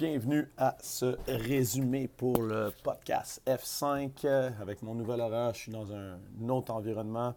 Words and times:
bienvenue 0.00 0.48
à 0.56 0.78
ce 0.80 1.18
résumé 1.28 2.08
pour 2.08 2.40
le 2.40 2.72
podcast 2.82 3.42
F5. 3.46 4.26
Avec 4.58 4.80
mon 4.80 4.94
nouvel 4.94 5.20
horaire, 5.20 5.52
je 5.52 5.58
suis 5.58 5.72
dans 5.72 5.92
un 5.92 6.18
autre 6.48 6.72
environnement. 6.72 7.34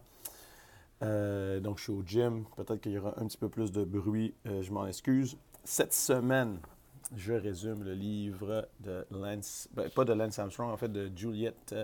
Euh, 1.02 1.60
donc, 1.60 1.76
je 1.76 1.82
suis 1.82 1.92
au 1.92 2.02
gym. 2.02 2.46
Peut-être 2.56 2.80
qu'il 2.80 2.92
y 2.92 2.98
aura 2.98 3.20
un 3.20 3.26
petit 3.26 3.36
peu 3.36 3.50
plus 3.50 3.70
de 3.70 3.84
bruit. 3.84 4.32
Euh, 4.46 4.62
je 4.62 4.72
m'en 4.72 4.86
excuse. 4.86 5.36
Cette 5.62 5.92
semaine, 5.92 6.58
je 7.14 7.34
résume 7.34 7.84
le 7.84 7.92
livre 7.92 8.66
de 8.80 9.04
Lance, 9.10 9.68
ben, 9.74 9.90
pas 9.90 10.06
de 10.06 10.14
Lance 10.14 10.38
Armstrong, 10.38 10.70
en 10.72 10.78
fait, 10.78 10.90
de 10.90 11.10
Juliette 11.14 11.74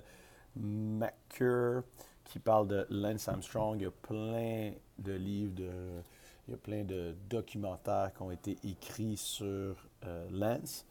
McCure, 0.57 1.83
qui 2.25 2.39
parle 2.39 2.69
de 2.69 2.87
Lance 2.89 3.29
Armstrong. 3.29 3.79
Il 3.79 3.83
y 3.83 3.87
a 3.87 3.91
plein 3.91 4.73
de 4.99 5.13
livres 5.13 5.57
de 5.57 5.71
il 6.51 6.55
y 6.55 6.57
a 6.57 6.59
plein 6.59 6.83
de 6.83 7.15
documentaires 7.29 8.11
qui 8.13 8.23
ont 8.23 8.33
été 8.33 8.57
écrits 8.65 9.17
sur 9.17 9.77
euh, 10.05 10.29
Lance. 10.33 10.85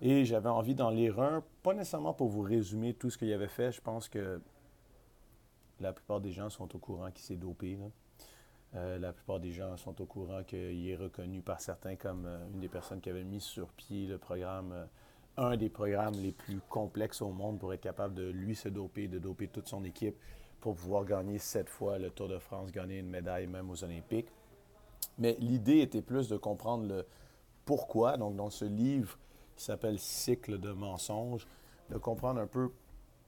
Et 0.00 0.24
j'avais 0.24 0.48
envie 0.48 0.74
d'en 0.74 0.88
lire 0.88 1.20
un, 1.20 1.44
pas 1.62 1.74
nécessairement 1.74 2.14
pour 2.14 2.28
vous 2.28 2.40
résumer 2.40 2.94
tout 2.94 3.10
ce 3.10 3.18
qu'il 3.18 3.30
avait 3.30 3.48
fait. 3.48 3.72
Je 3.72 3.82
pense 3.82 4.08
que 4.08 4.40
la 5.80 5.92
plupart 5.92 6.20
des 6.20 6.32
gens 6.32 6.48
sont 6.48 6.74
au 6.74 6.78
courant 6.78 7.10
qu'il 7.10 7.24
s'est 7.24 7.36
dopé. 7.36 7.78
Euh, 8.74 8.98
la 8.98 9.12
plupart 9.12 9.38
des 9.38 9.52
gens 9.52 9.76
sont 9.76 10.00
au 10.00 10.06
courant 10.06 10.42
qu'il 10.44 10.88
est 10.88 10.96
reconnu 10.96 11.42
par 11.42 11.60
certains 11.60 11.96
comme 11.96 12.24
euh, 12.24 12.48
une 12.54 12.60
des 12.60 12.68
personnes 12.68 13.02
qui 13.02 13.10
avait 13.10 13.22
mis 13.22 13.40
sur 13.40 13.68
pied 13.68 14.06
le 14.06 14.16
programme, 14.16 14.88
un 15.36 15.58
des 15.58 15.68
programmes 15.68 16.14
les 16.14 16.32
plus 16.32 16.60
complexes 16.70 17.20
au 17.20 17.32
monde 17.32 17.58
pour 17.58 17.74
être 17.74 17.82
capable 17.82 18.14
de 18.14 18.30
lui 18.30 18.54
se 18.54 18.70
doper, 18.70 19.08
de 19.08 19.18
doper 19.18 19.48
toute 19.48 19.68
son 19.68 19.84
équipe 19.84 20.16
pour 20.58 20.74
pouvoir 20.74 21.04
gagner 21.04 21.38
sept 21.38 21.68
fois 21.68 21.98
le 21.98 22.08
Tour 22.08 22.28
de 22.28 22.38
France, 22.38 22.72
gagner 22.72 23.00
une 23.00 23.10
médaille 23.10 23.46
même 23.46 23.68
aux 23.68 23.84
Olympiques. 23.84 24.28
Mais 25.22 25.36
l'idée 25.38 25.78
était 25.78 26.02
plus 26.02 26.26
de 26.26 26.36
comprendre 26.36 26.84
le 26.84 27.06
pourquoi. 27.64 28.16
Donc, 28.16 28.34
dans 28.34 28.50
ce 28.50 28.64
livre 28.64 29.16
qui 29.54 29.62
s'appelle 29.62 30.00
Cycle 30.00 30.58
de 30.58 30.72
mensonges, 30.72 31.46
de 31.90 31.96
comprendre 31.96 32.40
un 32.40 32.48
peu 32.48 32.72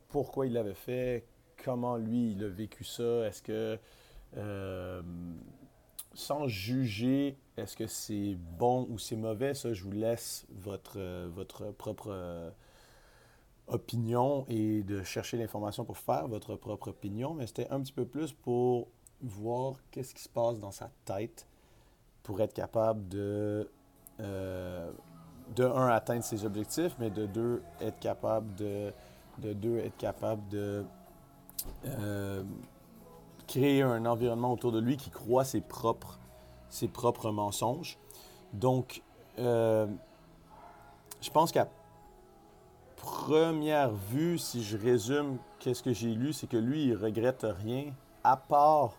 pourquoi 0.09 0.47
il 0.47 0.55
l'avait 0.55 0.75
fait, 0.75 1.25
comment 1.65 1.97
lui, 1.97 2.33
il 2.33 2.43
a 2.43 2.49
vécu 2.49 2.83
ça. 2.83 3.29
Est-ce 3.29 3.43
que, 3.43 3.79
euh, 4.37 5.03
sans 6.15 6.49
juger, 6.49 7.39
est-ce 7.57 7.77
que 7.77 7.87
c'est 7.87 8.37
bon 8.59 8.89
ou 8.91 8.99
c'est 8.99 9.15
mauvais, 9.15 9.55
ça, 9.55 9.73
je 9.73 9.85
vous 9.85 9.93
laisse 9.93 10.47
votre, 10.51 11.29
votre 11.29 11.71
propre 11.71 12.09
euh, 12.11 12.51
opinion 13.69 14.47
et 14.49 14.83
de 14.83 15.05
chercher 15.05 15.37
l'information 15.37 15.85
pour 15.85 15.99
faire 15.99 16.27
votre 16.27 16.57
propre 16.57 16.89
opinion. 16.89 17.35
Mais 17.35 17.47
c'était 17.47 17.69
un 17.69 17.81
petit 17.81 17.93
peu 17.93 18.05
plus 18.05 18.33
pour 18.33 18.89
voir 19.21 19.77
qu'est-ce 19.93 20.13
qui 20.13 20.25
se 20.25 20.29
passe 20.29 20.59
dans 20.59 20.73
sa 20.73 20.91
tête 21.05 21.47
pour 22.25 22.41
être 22.41 22.55
capable 22.55 23.07
de, 23.09 23.71
euh, 24.19 24.91
de 25.55 25.65
un, 25.65 25.89
atteindre 25.89 26.25
ses 26.25 26.45
objectifs, 26.45 26.97
mais 26.99 27.11
de 27.11 27.27
deux, 27.27 27.63
être 27.81 28.01
capable 28.01 28.53
de, 28.57 28.93
de 29.39 29.53
deux, 29.53 29.79
être 29.79 29.97
capable 29.99 30.47
de 30.49 30.85
euh, 31.85 32.43
créer 33.47 33.83
un 33.83 34.07
environnement 34.07 34.53
autour 34.53 34.73
de 34.73 34.81
lui 34.81 34.97
qui 34.97 35.11
croit 35.11 35.45
ses 35.45 35.61
propres, 35.61 36.19
ses 36.69 36.89
propres 36.89 37.31
mensonges. 37.31 37.99
Donc, 38.55 39.03
euh, 39.39 39.87
je 41.21 41.31
pense 41.31 41.53
qu'à 41.53 41.69
première 42.97 43.93
vue, 43.93 44.39
si 44.39 44.65
je 44.65 44.79
résume 44.79 45.37
qu'est-ce 45.59 45.83
que 45.83 45.93
j'ai 45.93 46.15
lu, 46.15 46.33
c'est 46.33 46.47
que 46.47 46.57
lui, 46.57 46.87
il 46.87 46.97
regrette 46.97 47.47
rien, 47.63 47.93
à 48.23 48.39
part 48.39 48.95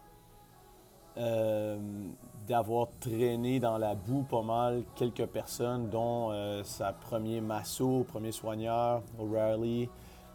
d'avoir 2.47 2.87
traîné 2.99 3.59
dans 3.59 3.77
la 3.77 3.95
boue 3.95 4.23
pas 4.23 4.41
mal 4.41 4.83
quelques 4.95 5.25
personnes, 5.25 5.89
dont 5.89 6.31
euh, 6.31 6.63
sa 6.63 6.93
premier 6.93 7.41
masso, 7.41 8.05
premier 8.07 8.31
soigneur, 8.31 9.01
O'Reilly, 9.19 9.89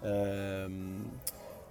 euh, 0.04 0.68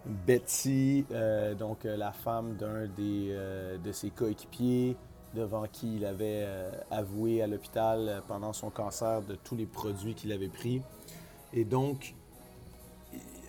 Betsy, 0.06 1.06
euh, 1.12 1.56
donc 1.56 1.84
la 1.84 2.12
femme 2.12 2.56
d'un 2.56 2.88
des, 2.88 3.36
de 3.84 3.92
ses 3.92 4.10
coéquipiers, 4.10 4.96
devant 5.34 5.66
qui 5.72 5.98
il 5.98 6.06
avait 6.06 6.48
avoué 6.90 7.42
à 7.42 7.48
l'hôpital 7.48 8.24
pendant 8.28 8.54
son 8.54 8.70
cancer 8.70 9.22
de 9.22 9.36
tous 9.36 9.56
les 9.56 9.66
produits 9.66 10.16
qu'il 10.16 10.32
avait 10.32 10.48
pris. 10.48 10.82
Et 11.54 11.66
donc, 11.66 12.16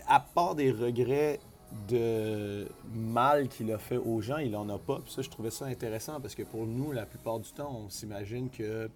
à 0.09 0.21
part 0.21 0.55
des 0.55 0.73
regrets 0.73 1.41
de 1.89 2.69
mal 2.93 3.49
qu'il 3.49 3.73
a 3.73 3.79
fait 3.79 3.97
aux 3.97 4.21
gens, 4.21 4.39
il 4.39 4.51
n'en 4.51 4.69
a 4.69 4.79
pas. 4.79 5.01
Puis 5.01 5.13
ça, 5.13 5.23
je 5.23 5.31
trouvais 5.31 5.51
ça 5.51 5.67
intéressant 5.67 6.21
parce 6.21 6.35
que 6.35 6.43
pour 6.43 6.67
nous, 6.67 6.93
la 6.93 7.07
plupart 7.07 7.39
du 7.39 7.51
temps, 7.53 7.83
on 7.85 7.89
s'imagine 7.89 8.51
que 8.51 8.91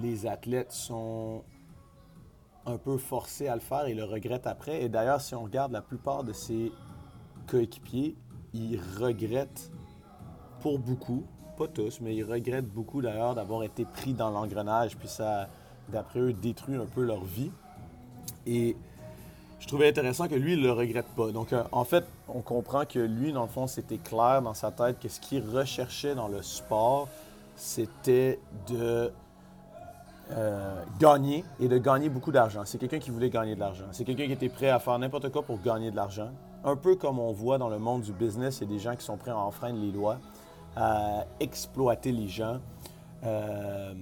les 0.00 0.26
athlètes 0.26 0.72
sont 0.72 1.42
un 2.66 2.76
peu 2.76 2.98
forcés 2.98 3.48
à 3.48 3.54
le 3.54 3.60
faire 3.60 3.86
et 3.86 3.94
le 3.94 4.04
regrettent 4.04 4.46
après. 4.46 4.82
Et 4.82 4.88
d'ailleurs, 4.88 5.20
si 5.20 5.34
on 5.34 5.42
regarde 5.42 5.72
la 5.72 5.82
plupart 5.82 6.24
de 6.24 6.32
ses 6.32 6.70
coéquipiers, 7.46 8.14
ils 8.52 8.78
regrettent 8.98 9.70
pour 10.60 10.78
beaucoup, 10.78 11.24
pas 11.56 11.68
tous, 11.68 12.00
mais 12.00 12.14
ils 12.14 12.24
regrettent 12.24 12.68
beaucoup 12.68 13.00
d'ailleurs 13.00 13.34
d'avoir 13.34 13.62
été 13.62 13.84
pris 13.84 14.12
dans 14.12 14.30
l'engrenage, 14.30 14.96
puis 14.96 15.08
ça, 15.08 15.48
d'après 15.88 16.20
eux, 16.20 16.32
détruit 16.32 16.76
un 16.76 16.86
peu 16.86 17.02
leur 17.02 17.24
vie. 17.24 17.50
Et 18.46 18.76
je 19.60 19.66
trouvais 19.66 19.88
intéressant 19.88 20.28
que 20.28 20.34
lui, 20.34 20.52
il 20.54 20.60
ne 20.60 20.66
le 20.66 20.72
regrette 20.72 21.08
pas. 21.16 21.30
Donc, 21.32 21.52
euh, 21.52 21.62
en 21.72 21.84
fait, 21.84 22.04
on 22.28 22.40
comprend 22.40 22.84
que 22.84 22.98
lui, 22.98 23.32
dans 23.32 23.42
le 23.42 23.48
fond, 23.48 23.66
c'était 23.66 23.98
clair 23.98 24.40
dans 24.42 24.54
sa 24.54 24.70
tête 24.70 24.98
que 25.00 25.08
ce 25.08 25.20
qu'il 25.20 25.42
recherchait 25.48 26.14
dans 26.14 26.28
le 26.28 26.42
sport, 26.42 27.08
c'était 27.56 28.38
de 28.68 29.12
euh, 30.30 30.82
gagner 31.00 31.44
et 31.58 31.68
de 31.68 31.78
gagner 31.78 32.08
beaucoup 32.08 32.30
d'argent. 32.30 32.62
C'est 32.64 32.78
quelqu'un 32.78 32.98
qui 32.98 33.10
voulait 33.10 33.30
gagner 33.30 33.54
de 33.54 33.60
l'argent. 33.60 33.86
C'est 33.92 34.04
quelqu'un 34.04 34.26
qui 34.26 34.32
était 34.32 34.48
prêt 34.48 34.68
à 34.68 34.78
faire 34.78 34.98
n'importe 34.98 35.30
quoi 35.30 35.42
pour 35.42 35.60
gagner 35.60 35.90
de 35.90 35.96
l'argent. 35.96 36.30
Un 36.64 36.76
peu 36.76 36.96
comme 36.96 37.18
on 37.18 37.32
voit 37.32 37.58
dans 37.58 37.68
le 37.68 37.78
monde 37.78 38.02
du 38.02 38.12
business, 38.12 38.58
il 38.58 38.68
y 38.68 38.70
a 38.70 38.74
des 38.74 38.78
gens 38.78 38.94
qui 38.94 39.04
sont 39.04 39.16
prêts 39.16 39.30
à 39.30 39.38
enfreindre 39.38 39.80
les 39.80 39.90
lois, 39.90 40.18
à 40.76 41.24
exploiter 41.40 42.12
les 42.12 42.28
gens. 42.28 42.58
Euh, 43.24 43.94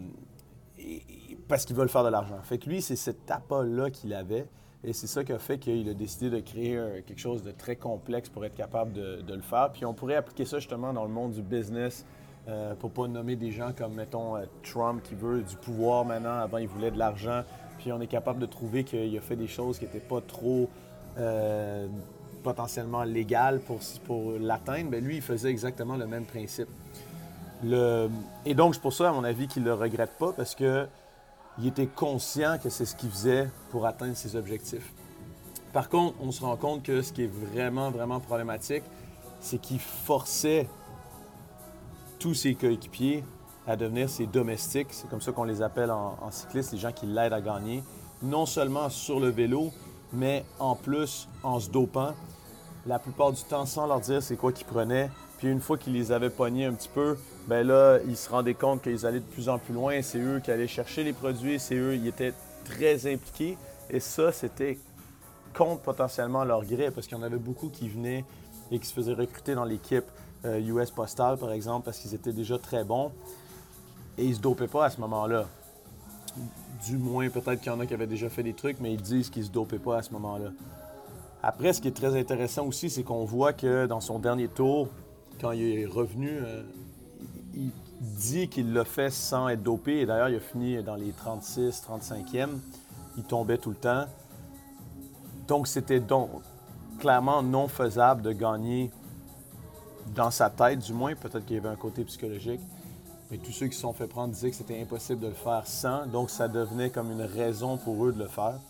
parce 1.49 1.65
qu'ils 1.65 1.77
veulent 1.77 1.89
faire 1.89 2.05
de 2.05 2.09
l'argent. 2.09 2.39
Fait 2.43 2.59
que 2.59 2.69
lui, 2.69 2.83
c'est 2.83 2.97
cet 2.97 3.31
appât-là 3.31 3.91
qu'il 3.91 4.13
avait. 4.13 4.47
Et 4.85 4.93
c'est 4.93 5.07
ça 5.07 5.25
qui 5.25 5.33
a 5.33 5.39
fait 5.39 5.59
qu'il 5.59 5.89
a 5.89 5.95
décidé 5.95 6.31
de 6.31 6.41
créer 6.41 6.79
quelque 7.07 7.19
chose 7.19 7.43
de 7.43 7.51
très 7.51 7.77
complexe 7.77 8.29
pour 8.29 8.45
être 8.45 8.55
capable 8.55 8.93
de, 8.93 9.23
le 9.29 9.41
faire. 9.41 9.71
Puis 9.73 9.85
on 9.85 9.95
pourrait 9.95 10.17
appliquer 10.17 10.45
ça 10.45 10.59
justement 10.59 10.93
dans 10.93 11.05
le 11.05 11.11
monde 11.11 11.33
du 11.33 11.43
business 11.43 12.05
euh, 12.49 12.77
pour 12.77 12.93
pas 12.93 13.09
nommer 13.09 13.35
des 13.35 13.51
gens 13.51 13.73
comme, 13.77 13.95
mettons, 13.95 14.37
euh, 14.37 14.45
Trump 14.63 15.03
qui 15.03 15.17
veut 15.17 15.43
du 15.43 15.57
pouvoir 15.57 16.05
maintenant. 16.05 16.39
Avant, 16.39 16.59
il 16.59 16.69
voulait 16.69 16.93
de 16.93 16.99
l'argent. 16.99 17.43
Puis 17.79 17.91
on 17.91 18.01
est 18.01 18.07
capable 18.07 18.39
de 18.39 18.47
trouver 18.47 18.85
qu'il 18.85 19.17
a 19.19 19.21
fait 19.21 19.35
des 19.35 19.49
choses 19.49 19.81
qui 19.81 19.85
n'étaient 19.85 19.99
pas 19.99 20.21
trop 20.21 20.71
euh, 21.19 21.89
potentiellement 22.45 23.03
légales 23.03 23.61
pour, 24.07 24.33
l'atteindre. 24.39 24.91
Mais 24.91 25.01
lui, 25.01 25.17
il 25.17 25.23
faisait 25.23 25.51
exactement 25.51 25.97
le 25.97 26.07
même 26.07 26.25
principe. 26.25 26.69
Et 27.65 28.55
donc, 28.55 28.77
c'est 28.77 28.81
pour 28.81 28.93
ça, 28.93 29.09
à 29.09 29.13
mon 29.13 29.25
avis, 29.25 29.49
qu'il 29.49 29.63
ne 29.63 29.69
le 29.69 29.75
regrette 29.75 30.13
pas 30.17 30.33
parce 30.33 30.55
que 30.55 30.87
il 31.59 31.67
était 31.67 31.87
conscient 31.87 32.59
que 32.59 32.69
c'est 32.69 32.85
ce 32.85 32.95
qu'il 32.95 33.11
faisait 33.11 33.49
pour 33.71 33.87
atteindre 33.87 34.17
ses 34.17 34.37
objectifs. 34.37 34.93
Par 35.73 35.89
contre, 35.89 36.17
on 36.21 36.31
se 36.33 36.43
rend 36.43 36.57
compte 36.57 36.83
que 36.83 37.03
ce 37.03 37.13
qui 37.13 37.25
est 37.25 37.31
vraiment, 37.33 37.91
vraiment 37.91 38.21
problématique, 38.21 38.85
c'est 39.41 39.59
qu'il 39.59 39.81
forçait 39.81 40.69
tous 42.19 42.35
ses 42.35 42.55
coéquipiers 42.55 43.25
à 43.67 43.77
devenir 43.77 44.09
ses 44.09 44.27
domestiques. 44.27 44.89
C'est 44.91 45.09
comme 45.09 45.21
ça 45.21 45.33
qu'on 45.33 45.45
les 45.45 45.63
appelle 45.63 45.91
en, 45.91 46.17
en 46.21 46.31
cycliste, 46.31 46.73
les 46.73 46.79
gens 46.79 46.93
qui 46.93 47.07
l'aident 47.07 47.33
à 47.33 47.41
gagner. 47.41 47.83
Non 48.23 48.47
seulement 48.47 48.89
sur 48.89 49.21
le 49.21 49.29
vélo, 49.29 49.73
mais 50.13 50.45
en 50.59 50.75
plus 50.75 51.29
en 51.43 51.61
se 51.61 51.71
dopant. 51.71 52.13
La 52.87 52.99
plupart 52.99 53.33
du 53.33 53.43
temps 53.43 53.67
sans 53.67 53.87
leur 53.87 54.01
dire 54.01 54.23
c'est 54.23 54.37
quoi 54.37 54.53
qu'ils 54.53 54.67
prenaient. 54.67 55.11
Puis 55.39 55.49
une 55.49 55.61
fois 55.61 55.77
qu'ils 55.77 55.93
les 55.93 56.13
avaient 56.13 56.31
pognés 56.31 56.65
un 56.65 56.73
petit 56.73 56.89
peu, 56.89 57.19
ben 57.47 57.67
là, 57.67 57.99
ils 58.07 58.17
se 58.17 58.31
rendaient 58.31 58.55
compte 58.55 58.83
qu'ils 58.83 59.05
allaient 59.05 59.21
de 59.21 59.25
plus 59.25 59.49
en 59.49 59.59
plus 59.59 59.75
loin. 59.75 60.01
C'est 60.03 60.19
eux 60.19 60.41
qui 60.43 60.51
allaient 60.51 60.67
chercher 60.67 61.05
les 61.05 61.13
produits, 61.13 61.61
c'est 61.61 61.75
eux, 61.75 61.95
ils 61.95 62.07
étaient 62.07 62.33
très 62.65 63.13
impliqués. 63.13 63.59
Et 63.91 64.01
ça, 64.01 64.33
c'était 64.33 64.79
contre 65.55 65.83
potentiellement 65.83 66.45
leur 66.45 66.65
gré, 66.65 66.91
parce 66.91 67.07
qu'il 67.07 67.17
y 67.17 67.21
en 67.21 67.25
avait 67.25 67.37
beaucoup 67.39 67.69
qui 67.69 67.89
venaient 67.89 68.25
et 68.71 68.79
qui 68.79 68.87
se 68.87 68.95
faisaient 68.95 69.15
recruter 69.15 69.55
dans 69.55 69.65
l'équipe 69.65 70.05
US 70.45 70.91
euh, 70.91 70.95
Postal, 70.95 71.39
par 71.39 71.53
exemple, 71.53 71.85
parce 71.85 71.99
qu'ils 71.99 72.15
étaient 72.15 72.33
déjà 72.33 72.59
très 72.59 72.85
bons. 72.85 73.13
Et 74.19 74.25
ils 74.25 74.37
se 74.37 74.41
dopaient 74.41 74.69
pas 74.69 74.87
à 74.87 74.91
ce 74.91 75.01
moment-là. 75.01 75.47
Du 76.87 76.97
moins, 76.97 77.29
peut-être 77.29 77.61
qu'il 77.61 77.73
y 77.73 77.75
en 77.75 77.81
a 77.81 77.87
qui 77.87 77.95
avaient 77.95 78.07
déjà 78.07 78.29
fait 78.29 78.43
des 78.43 78.55
trucs, 78.55 78.81
mais 78.81 78.93
ils 78.93 79.01
disent 79.01 79.31
qu'ils 79.31 79.45
se 79.45 79.51
dopaient 79.51 79.79
pas 79.79 79.99
à 79.99 80.03
ce 80.03 80.13
moment-là. 80.13 80.51
Après, 81.43 81.73
ce 81.73 81.81
qui 81.81 81.89
est 81.89 81.97
très 81.97 82.19
intéressant 82.19 82.67
aussi, 82.67 82.91
c'est 82.91 83.03
qu'on 83.03 83.25
voit 83.25 83.53
que 83.53 83.87
dans 83.87 84.01
son 84.01 84.19
dernier 84.19 84.49
tour, 84.49 84.89
quand 85.41 85.53
il 85.53 85.79
est 85.79 85.87
revenu, 85.87 86.39
euh, 86.43 86.63
il 87.55 87.71
dit 88.01 88.49
qu'il 88.49 88.73
l'a 88.73 88.85
fait 88.85 89.11
sans 89.11 89.49
être 89.49 89.63
dopé. 89.63 90.01
Et 90.01 90.07
d'ailleurs, 90.07 90.29
il 90.29 90.37
a 90.37 90.41
fini 90.41 90.83
dans 90.83 90.97
les 90.97 91.13
36, 91.13 91.83
35e. 91.89 92.51
Il 93.17 93.25
tombait 93.25 93.59
tout 93.59 93.71
le 93.71 93.77
temps. 93.77 94.05
Donc, 95.49 95.67
c'était 95.69 96.03
clairement 96.99 97.43
non 97.43 97.69
faisable 97.69 98.23
de 98.23 98.33
gagner 98.33 98.91
dans 100.15 100.31
sa 100.31 100.51
tête, 100.51 100.81
du 100.81 100.93
moins. 100.93 101.15
Peut-être 101.15 101.45
qu'il 101.45 101.57
y 101.57 101.59
avait 101.59 101.69
un 101.69 101.77
côté 101.77 102.05
psychologique. 102.05 102.61
Mais 103.31 103.39
tous 103.39 103.53
ceux 103.53 103.67
qui 103.67 103.75
se 103.75 103.81
sont 103.81 103.93
fait 103.93 104.07
prendre 104.07 104.33
disaient 104.33 104.51
que 104.51 104.57
c'était 104.57 104.81
impossible 104.81 105.21
de 105.21 105.27
le 105.29 105.35
faire 105.35 105.67
sans, 105.67 106.07
donc 106.07 106.31
ça 106.31 106.47
devenait 106.47 106.91
comme 106.91 107.11
une 107.11 107.23
raison 107.23 107.77
pour 107.77 108.07
eux 108.07 108.13
de 108.13 108.21
le 108.21 108.29
faire. 108.29 108.61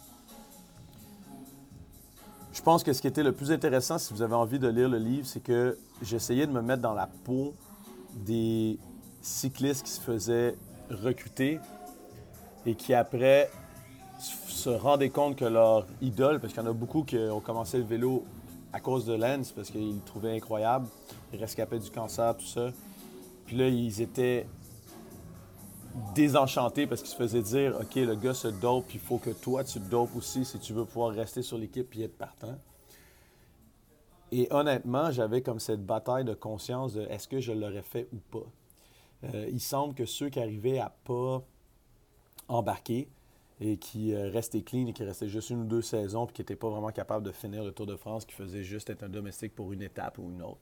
Je 2.56 2.62
pense 2.62 2.82
que 2.82 2.94
ce 2.94 3.02
qui 3.02 3.06
était 3.06 3.22
le 3.22 3.32
plus 3.32 3.52
intéressant, 3.52 3.98
si 3.98 4.14
vous 4.14 4.22
avez 4.22 4.34
envie 4.34 4.58
de 4.58 4.66
lire 4.66 4.88
le 4.88 4.96
livre, 4.96 5.26
c'est 5.26 5.42
que 5.42 5.76
j'essayais 6.00 6.46
de 6.46 6.52
me 6.52 6.62
mettre 6.62 6.80
dans 6.80 6.94
la 6.94 7.06
peau 7.24 7.54
des 8.14 8.78
cyclistes 9.20 9.84
qui 9.84 9.92
se 9.92 10.00
faisaient 10.00 10.56
recruter 10.90 11.60
et 12.64 12.74
qui 12.74 12.94
après 12.94 13.50
se 14.18 14.70
rendaient 14.70 15.10
compte 15.10 15.36
que 15.36 15.44
leur 15.44 15.86
idole, 16.00 16.40
parce 16.40 16.54
qu'il 16.54 16.62
y 16.62 16.66
en 16.66 16.70
a 16.70 16.72
beaucoup 16.72 17.02
qui 17.04 17.18
ont 17.18 17.40
commencé 17.40 17.76
le 17.76 17.84
vélo 17.84 18.24
à 18.72 18.80
cause 18.80 19.04
de 19.04 19.12
Lens, 19.12 19.52
parce 19.52 19.70
qu'ils 19.70 19.96
le 19.96 20.00
trouvaient 20.06 20.34
incroyable, 20.34 20.86
ils 21.34 21.40
rescapaient 21.40 21.78
du 21.78 21.90
cancer, 21.90 22.34
tout 22.38 22.46
ça. 22.46 22.70
Puis 23.44 23.56
là, 23.56 23.68
ils 23.68 24.00
étaient 24.00 24.46
désenchantés 26.14 26.86
parce 26.86 27.02
qu'ils 27.02 27.10
se 27.10 27.16
faisaient 27.16 27.42
dire 27.42 27.76
OK, 27.80 27.94
le 27.94 28.14
gars 28.14 28.34
se 28.34 28.48
dope, 28.48 28.86
puis 28.86 28.98
il 28.98 29.00
faut 29.00 29.18
que 29.18 29.30
toi, 29.30 29.64
tu 29.64 29.80
te 29.80 29.88
dopes 29.90 30.14
aussi 30.16 30.44
si 30.44 30.58
tu 30.58 30.72
veux 30.72 30.84
pouvoir 30.84 31.12
rester 31.12 31.42
sur 31.42 31.58
l'équipe 31.58 31.94
et 31.96 32.02
être 32.04 32.16
partant. 32.16 32.58
Et 34.32 34.48
honnêtement, 34.50 35.10
j'avais 35.10 35.40
comme 35.40 35.60
cette 35.60 35.84
bataille 35.84 36.24
de 36.24 36.34
conscience 36.34 36.94
de 36.94 37.02
est-ce 37.02 37.28
que 37.28 37.40
je 37.40 37.52
l'aurais 37.52 37.82
fait 37.82 38.08
ou 38.12 38.16
pas? 38.30 38.46
Euh, 39.24 39.48
il 39.50 39.60
semble 39.60 39.94
que 39.94 40.04
ceux 40.04 40.28
qui 40.28 40.40
arrivaient 40.40 40.78
à 40.78 40.94
pas 41.04 41.42
embarquer 42.48 43.08
et 43.60 43.78
qui 43.78 44.12
euh, 44.12 44.28
restaient 44.30 44.62
clean 44.62 44.86
et 44.86 44.92
qui 44.92 45.04
restaient 45.04 45.28
juste 45.28 45.50
une 45.50 45.62
ou 45.62 45.64
deux 45.64 45.80
saisons 45.80 46.26
puis 46.26 46.34
qui 46.34 46.42
n'étaient 46.42 46.56
pas 46.56 46.68
vraiment 46.68 46.90
capables 46.90 47.24
de 47.24 47.32
finir 47.32 47.64
le 47.64 47.72
Tour 47.72 47.86
de 47.86 47.96
France, 47.96 48.24
qui 48.26 48.34
faisaient 48.34 48.64
juste 48.64 48.90
être 48.90 49.02
un 49.02 49.08
domestique 49.08 49.54
pour 49.54 49.72
une 49.72 49.82
étape 49.82 50.18
ou 50.18 50.30
une 50.30 50.42
autre, 50.42 50.58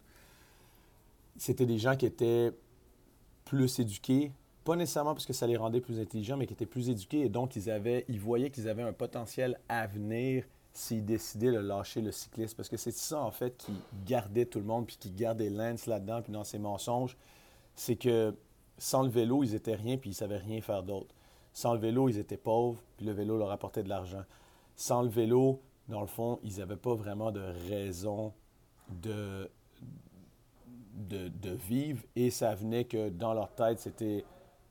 c'était 1.37 1.67
des 1.67 1.79
gens 1.79 1.97
qui 1.97 2.07
étaient 2.07 2.53
plus 3.45 3.79
éduqués, 3.79 4.33
pas 4.65 4.77
nécessairement 4.77 5.13
parce 5.13 5.27
que 5.27 5.33
ça 5.33 5.47
les 5.47 5.57
rendait 5.57 5.81
plus 5.81 6.01
intelligents, 6.01 6.37
mais 6.37 6.47
qui 6.47 6.55
étaient 6.55 6.67
plus 6.67 6.89
éduqués 6.89 7.21
et 7.21 7.29
donc 7.29 7.55
ils, 7.57 7.71
avaient, 7.71 8.05
ils 8.09 8.21
voyaient 8.21 8.51
qu'ils 8.51 8.69
avaient 8.69 8.83
un 8.83 8.93
potentiel 8.93 9.59
à 9.69 9.87
venir 9.87 10.45
s'ils 10.73 11.05
décidaient 11.05 11.53
de 11.53 11.59
lâcher 11.59 12.01
le 12.01 12.11
cycliste. 12.11 12.57
Parce 12.57 12.69
que 12.69 12.77
c'est 12.77 12.93
ça, 12.93 13.21
en 13.21 13.31
fait, 13.31 13.57
qui 13.57 13.73
gardait 14.05 14.47
tout 14.47 14.59
le 14.59 14.65
monde, 14.65 14.87
puis 14.87 14.97
qui 14.99 15.11
gardait 15.11 15.51
Lance 15.51 15.87
là-dedans, 15.87 16.21
puis 16.23 16.33
dans 16.33 16.45
ses 16.45 16.59
mensonges. 16.59 17.17
C'est 17.75 17.97
que 17.97 18.35
sans 18.77 19.03
le 19.03 19.09
vélo, 19.09 19.45
ils 19.45 19.55
étaient 19.55 19.77
rien, 19.77 19.97
puis 19.97 20.11
ils 20.11 20.15
savaient 20.15 20.39
rien 20.39 20.61
faire 20.61 20.83
d'autre. 20.83 21.15
Sans 21.53 21.75
le 21.75 21.79
vélo, 21.79 22.09
ils 22.09 22.19
étaient 22.19 22.37
pauvres, 22.37 22.83
puis 22.97 23.07
le 23.07 23.13
vélo 23.13 23.39
leur 23.39 23.51
apportait 23.51 23.85
de 23.85 23.89
l'argent. 23.89 24.25
Sans 24.75 25.03
le 25.03 25.09
vélo, 25.09 25.61
dans 25.89 26.01
le 26.01 26.09
fond, 26.09 26.41
ils 26.43 26.59
n'avaient 26.59 26.77
pas 26.77 26.95
vraiment 26.95 27.31
de 27.31 27.45
raison 27.69 28.33
de, 28.89 29.49
de, 30.97 31.51
vivre, 31.69 32.03
et 32.17 32.31
ça 32.31 32.55
venait 32.55 32.85
que 32.85 33.09
dans 33.11 33.35
leur 33.35 33.55
tête, 33.55 33.79
c'était 33.79 34.25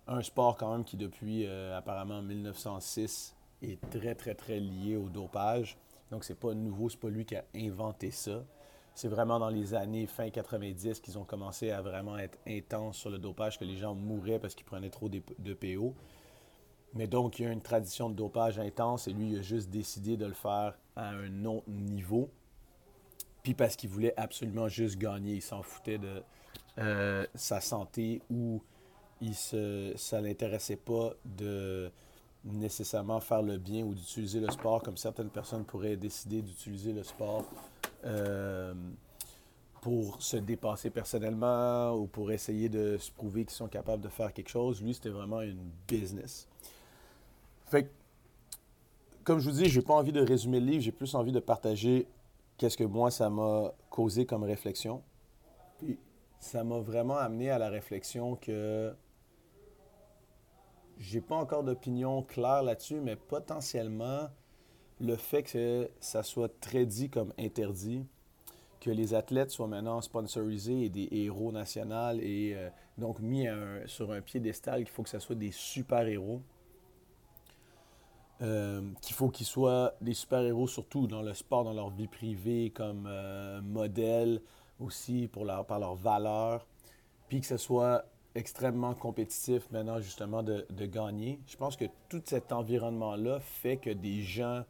un 0.07 0.21
sport 0.21 0.57
quand 0.57 0.71
même 0.71 0.83
qui, 0.83 0.97
depuis 0.97 1.45
euh, 1.45 1.77
apparemment 1.77 2.21
1906, 2.21 3.35
est 3.61 3.79
très, 3.89 4.15
très, 4.15 4.35
très 4.35 4.59
lié 4.59 4.95
au 4.95 5.09
dopage. 5.09 5.77
Donc, 6.11 6.23
c'est 6.23 6.39
pas 6.39 6.53
nouveau, 6.53 6.89
c'est 6.89 7.00
pas 7.00 7.09
lui 7.09 7.25
qui 7.25 7.35
a 7.35 7.45
inventé 7.55 8.11
ça. 8.11 8.44
C'est 8.95 9.07
vraiment 9.07 9.39
dans 9.39 9.50
les 9.50 9.73
années 9.73 10.05
fin 10.05 10.29
90 10.29 11.00
qu'ils 11.00 11.17
ont 11.17 11.23
commencé 11.23 11.71
à 11.71 11.81
vraiment 11.81 12.17
être 12.17 12.38
intenses 12.47 12.97
sur 12.97 13.09
le 13.09 13.17
dopage, 13.17 13.57
que 13.57 13.65
les 13.65 13.77
gens 13.77 13.95
mouraient 13.95 14.38
parce 14.38 14.53
qu'ils 14.53 14.65
prenaient 14.65 14.91
trop 14.91 15.09
de 15.09 15.53
PO. 15.53 15.95
Mais 16.94 17.07
donc, 17.07 17.39
il 17.39 17.44
y 17.44 17.45
a 17.47 17.51
une 17.51 17.61
tradition 17.61 18.09
de 18.09 18.15
dopage 18.15 18.59
intense 18.59 19.07
et 19.07 19.13
lui, 19.13 19.31
il 19.31 19.39
a 19.39 19.41
juste 19.41 19.69
décidé 19.69 20.15
de 20.15 20.25
le 20.25 20.33
faire 20.33 20.77
à 20.95 21.09
un 21.09 21.45
autre 21.45 21.67
niveau. 21.67 22.29
Puis 23.41 23.55
parce 23.55 23.75
qu'il 23.75 23.89
voulait 23.89 24.13
absolument 24.15 24.67
juste 24.67 24.97
gagner, 24.97 25.33
il 25.35 25.41
s'en 25.41 25.63
foutait 25.63 25.97
de 25.97 26.23
euh, 26.77 27.25
sa 27.35 27.61
santé 27.61 28.21
ou 28.29 28.61
il 29.24 29.36
ça 29.98 30.22
ne 30.22 30.28
l'intéressait 30.28 30.75
pas 30.75 31.14
de 31.25 31.90
nécessairement 32.44 33.22
faire 33.22 33.42
le 33.42 33.58
bien 33.58 33.84
ou 33.84 33.94
d'utiliser 33.94 34.40
le 34.42 34.52
sport 34.52 34.84
comme 34.84 34.98
certaines 34.98 35.30
personnes 35.30 35.64
pourraient 35.64 35.96
décider 35.96 36.42
d'utiliser 36.42 36.92
le 36.92 37.04
sport 37.04 37.46
euh, 38.04 38.74
pour 39.81 40.22
se 40.22 40.38
dépasser 40.38 40.90
personnellement 40.90 41.94
ou 41.94 42.06
pour 42.08 42.31
essayer 42.31 42.68
de 42.68 42.98
se 42.98 43.12
prouver 43.12 43.46
qu'ils 43.46 43.56
sont 43.56 43.68
capables 43.68 44.02
de 44.02 44.10
faire 44.10 44.34
quelque 44.34 44.50
chose. 44.50 44.81
Lui, 44.81 44.94
c'était 44.94 45.10
vraiment 45.10 45.42
une 45.42 45.70
business. 45.88 46.48
Fait 47.68 47.90
comme 49.24 49.40
je 49.40 49.50
vous 49.50 49.56
dis, 49.56 49.70
j'ai 49.70 49.81
pas 49.81 49.94
envie 49.94 50.12
de 50.12 50.22
résumer 50.22 50.60
le 50.60 50.66
livre, 50.66 50.84
j'ai 50.84 50.92
plus 50.92 51.16
envie 51.16 51.31
de 51.31 51.40
partager 51.40 52.08
qu'est-ce 52.58 52.75
que 52.75 52.84
moi, 52.84 53.10
ça 53.10 53.30
m'a 53.30 53.74
causé 53.90 54.25
comme 54.25 54.44
réflexion. 54.44 55.02
Ça 56.40 56.66
m'a 56.66 56.80
vraiment 56.80 57.16
amené 57.16 57.50
à 57.50 57.58
la 57.58 57.70
réflexion 57.70 58.36
que 58.36 58.94
j'ai 60.98 61.22
pas 61.22 61.36
encore 61.36 61.63
d'opinion 61.63 62.24
claire 62.24 62.63
là-dessus, 62.63 63.00
mais 63.00 63.16
potentiellement, 63.16 64.30
le 65.00 65.16
fait 65.16 65.44
que 65.44 65.90
ça 66.00 66.24
soit 66.24 66.60
très 66.60 66.86
dit 66.86 67.10
comme 67.10 67.34
interdit, 67.38 68.06
que 68.80 68.90
les 68.90 69.13
athlètes 69.13 69.50
soient 69.50 69.68
maintenant 69.68 70.01
sponsorisés 70.01 70.86
et 70.86 70.90
des 70.90 71.07
héros 71.12 71.51
nationaux 71.51 72.19
et 72.19 72.54
euh, 72.56 72.69
donc 72.98 73.19
mis 73.19 73.48
sur 73.86 74.12
un 74.12 74.22
piédestal 74.22 74.84
qu'il 74.84 74.90
faut 74.90 75.04
que 75.04 75.10
ce 75.10 75.19
soit 75.19 75.36
des 75.36 75.51
super-héros. 75.51 76.42
Euh, 78.42 78.81
qu'il 79.01 79.16
faut 79.16 79.30
qu'ils 79.30 79.46
soient 79.46 79.94
des 80.01 80.13
super-héros 80.13 80.68
surtout 80.68 81.07
dans 81.07 81.22
le 81.22 81.34
sport, 81.34 81.63
dans 81.63 81.72
leur 81.72 81.89
vie 81.92 82.07
privée, 82.07 82.72
comme 82.75 83.07
euh, 83.07 83.62
modèle 83.62 84.42
aussi 84.80 85.30
pour 85.31 85.46
leur, 85.46 85.66
par 85.66 85.80
leurs 85.80 85.96
valeurs, 85.96 86.68
puis 87.30 87.39
que 87.39 87.46
ce 87.46 87.56
soit 87.56 88.04
extrêmement 88.35 88.94
compétitif 88.94 89.69
maintenant, 89.71 90.00
justement, 90.00 90.44
de, 90.44 90.65
gagner. 90.85 91.39
Je 91.47 91.57
pense 91.57 91.75
que 91.75 91.85
tout 92.09 92.21
cet 92.25 92.51
environnement-là 92.51 93.39
fait 93.39 93.77
que 93.77 93.89
des 93.89 94.21
gens 94.21 94.63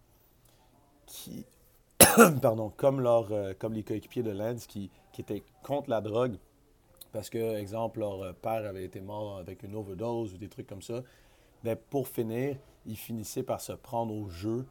qui, 1.06 1.45
pardon, 2.42 2.71
comme, 2.75 3.01
leur, 3.01 3.31
euh, 3.31 3.54
les 3.71 3.83
coéquipiers 3.83 4.24
de 4.24 4.31
Lance 4.31 4.68
qui, 4.68 4.89
étaient 5.18 5.44
contre 5.62 5.89
la 5.89 6.01
drogue, 6.01 6.38
parce 7.12 7.30
que, 7.30 7.57
exemple, 7.57 8.00
leur 8.00 8.33
père 8.36 8.65
avait 8.65 8.83
été 8.83 9.00
mort 9.00 9.38
avec 9.38 9.63
une 9.63 9.75
overdose 9.75 10.33
ou 10.33 10.38
des 10.38 10.50
trucs 10.50 10.68
comme 10.68 10.81
ça, 10.81 11.04
bien, 11.63 11.75
pour 11.89 12.07
finir, 12.07 12.57
ils 12.86 12.98
finissaient 12.98 13.44
par 13.44 13.62
se 13.62 13.74
prendre 13.74 14.13
au 14.13 14.27
jeu 14.27 14.66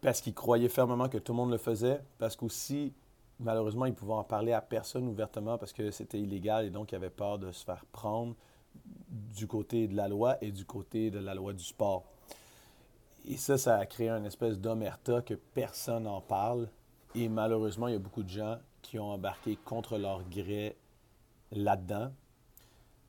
parce 0.00 0.20
qu'ils 0.20 0.34
croyaient 0.34 0.68
fermement 0.68 1.08
que 1.08 1.18
tout 1.18 1.32
le 1.32 1.36
monde 1.36 1.50
le 1.50 1.58
faisait, 1.58 2.00
parce 2.18 2.36
qu'aussi, 2.36 2.92
malheureusement, 3.40 3.86
ils 3.86 3.94
pouvaient 3.94 4.14
en 4.14 4.24
parler 4.24 4.52
à 4.52 4.60
personne 4.60 5.06
ouvertement 5.08 5.58
parce 5.58 5.72
que 5.72 5.90
c'était 5.90 6.18
illégal 6.18 6.66
et 6.66 6.70
donc 6.70 6.92
ils 6.92 6.96
avaient 6.96 7.10
peur 7.10 7.38
de 7.38 7.52
se 7.52 7.64
faire 7.64 7.84
prendre 7.86 8.34
du 9.08 9.46
côté 9.46 9.88
de 9.88 9.96
la 9.96 10.08
loi 10.08 10.36
et 10.42 10.50
du 10.50 10.64
côté 10.64 11.10
de 11.10 11.18
la 11.18 11.34
loi 11.34 11.52
du 11.52 11.64
sport. 11.64 12.04
Et 13.26 13.36
ça, 13.36 13.58
ça 13.58 13.76
a 13.76 13.86
créé 13.86 14.08
une 14.08 14.26
espèce 14.26 14.58
d'omerta 14.58 15.20
que 15.22 15.34
personne 15.34 16.04
n'en 16.04 16.20
parle. 16.20 16.68
Et 17.14 17.28
malheureusement, 17.28 17.88
il 17.88 17.92
y 17.92 17.96
a 17.96 18.00
beaucoup 18.00 18.22
de 18.22 18.28
gens 18.28 18.58
qui 18.82 18.98
ont 18.98 19.10
embarqué 19.10 19.56
contre 19.56 19.98
leur 19.98 20.22
gré 20.28 20.76
là-dedans 21.52 22.10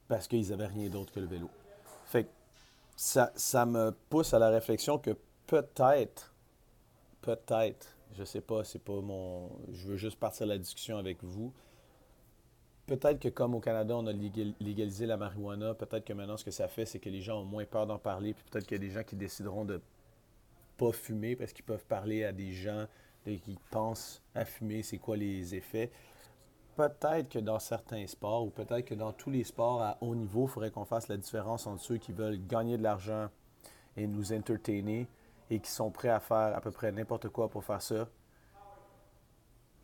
parce 0.08 0.28
qu'ils 0.28 0.50
n'avaient 0.50 0.68
rien 0.68 0.90
d'autre 0.90 1.14
que 1.14 1.20
le 1.20 1.28
vélo. 1.28 1.50
Fait 2.06 2.28
ça, 2.96 3.32
ça 3.36 3.66
me 3.66 3.92
pousse 4.10 4.34
à 4.34 4.40
la 4.40 4.50
réflexion 4.50 4.98
que 4.98 5.12
peut-être, 5.48 6.34
peut-être, 7.22 7.96
je 8.14 8.24
sais 8.24 8.42
pas, 8.42 8.64
c'est 8.64 8.84
pas 8.84 9.00
mon. 9.02 9.50
Je 9.72 9.88
veux 9.88 9.98
juste 9.98 10.20
partir 10.20 10.48
la 10.48 10.58
discussion 10.58 10.98
avec 10.98 11.24
vous. 11.24 11.54
Peut-être 12.88 13.20
que 13.20 13.30
comme 13.30 13.54
au 13.54 13.60
Canada, 13.60 13.96
on 13.96 14.08
a 14.08 14.14
légalisé 14.14 15.06
la 15.06 15.16
marijuana, 15.16 15.76
peut-être 15.76 16.06
que 16.06 16.14
maintenant 16.14 16.38
ce 16.38 16.46
que 16.46 16.52
ça 16.52 16.68
fait, 16.68 16.86
c'est 16.86 17.00
que 17.00 17.10
les 17.10 17.22
gens 17.22 17.42
ont 17.42 17.46
moins 17.46 17.66
peur 17.66 17.86
d'en 17.86 18.00
parler, 18.00 18.34
puis 18.34 18.44
peut-être 18.50 18.66
qu'il 18.66 18.82
y 18.82 18.84
a 18.84 18.88
des 18.88 18.92
gens 18.92 19.04
qui 19.04 19.16
décideront 19.16 19.64
de 19.64 19.80
pas 20.76 20.92
fumer 20.92 21.36
parce 21.36 21.54
qu'ils 21.54 21.66
peuvent 21.66 21.86
parler 21.86 22.24
à 22.24 22.32
des 22.32 22.52
gens 22.52 22.88
qui 23.26 23.58
pensent 23.70 24.24
à 24.34 24.46
fumer, 24.46 24.82
c'est 24.82 24.98
quoi 24.98 25.18
les 25.18 25.54
effets. 25.54 25.92
Peut-être 26.76 27.30
que 27.30 27.40
dans 27.40 27.60
certains 27.60 28.08
sports, 28.08 28.46
ou 28.46 28.50
peut-être 28.50 28.86
que 28.86 28.96
dans 28.96 29.12
tous 29.12 29.30
les 29.30 29.44
sports 29.44 29.82
à 29.82 29.98
haut 30.02 30.16
niveau, 30.16 30.46
il 30.46 30.50
faudrait 30.50 30.72
qu'on 30.72 30.86
fasse 30.86 31.10
la 31.10 31.18
différence 31.18 31.68
entre 31.68 31.84
ceux 31.84 31.98
qui 31.98 32.12
veulent 32.12 32.40
gagner 32.48 32.78
de 32.78 32.84
l'argent 32.84 33.28
et 33.98 34.08
nous 34.08 34.32
entertainer, 34.32 35.08
et 35.50 35.60
qui 35.60 35.70
sont 35.70 35.92
prêts 35.92 36.10
à 36.10 36.20
faire 36.20 36.56
à 36.56 36.62
peu 36.62 36.72
près 36.72 36.92
n'importe 36.92 37.30
quoi 37.30 37.50
pour 37.50 37.64
faire 37.64 37.82
ça, 37.82 38.08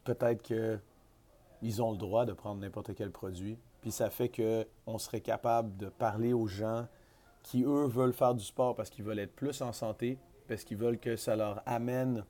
peut-être 0.03 0.43
qu'ils 0.43 1.81
ont 1.81 1.91
le 1.91 1.98
droit 1.98 2.25
de 2.25 2.34
prendre 2.34 2.62
n'importe 2.62 2.93
quel 2.95 3.12
produit. 3.12 3.57
Puis 3.81 3.91
ça 3.91 4.10
fait 4.10 4.29
qu'on 4.29 4.98
serait 4.98 5.22
capable 5.22 5.75
de 5.77 5.89
parler 5.89 6.34
aux 6.34 6.48
gens 6.48 6.88
qui, 7.43 7.63
eux, 7.63 7.86
veulent 7.86 8.13
faire 8.13 8.34
du 8.34 8.43
sport 8.43 8.75
parce 8.75 8.89
qu'ils 8.89 9.03
veulent 9.03 9.19
être 9.19 9.36
plus 9.36 9.62
en 9.62 9.72
santé, 9.72 10.17
parce 10.48 10.63
qu'ils 10.63 10.77
veulent 10.77 11.00
que 11.00 11.15
ça 11.15 11.36
leur 11.36 11.62
amène 11.65 12.24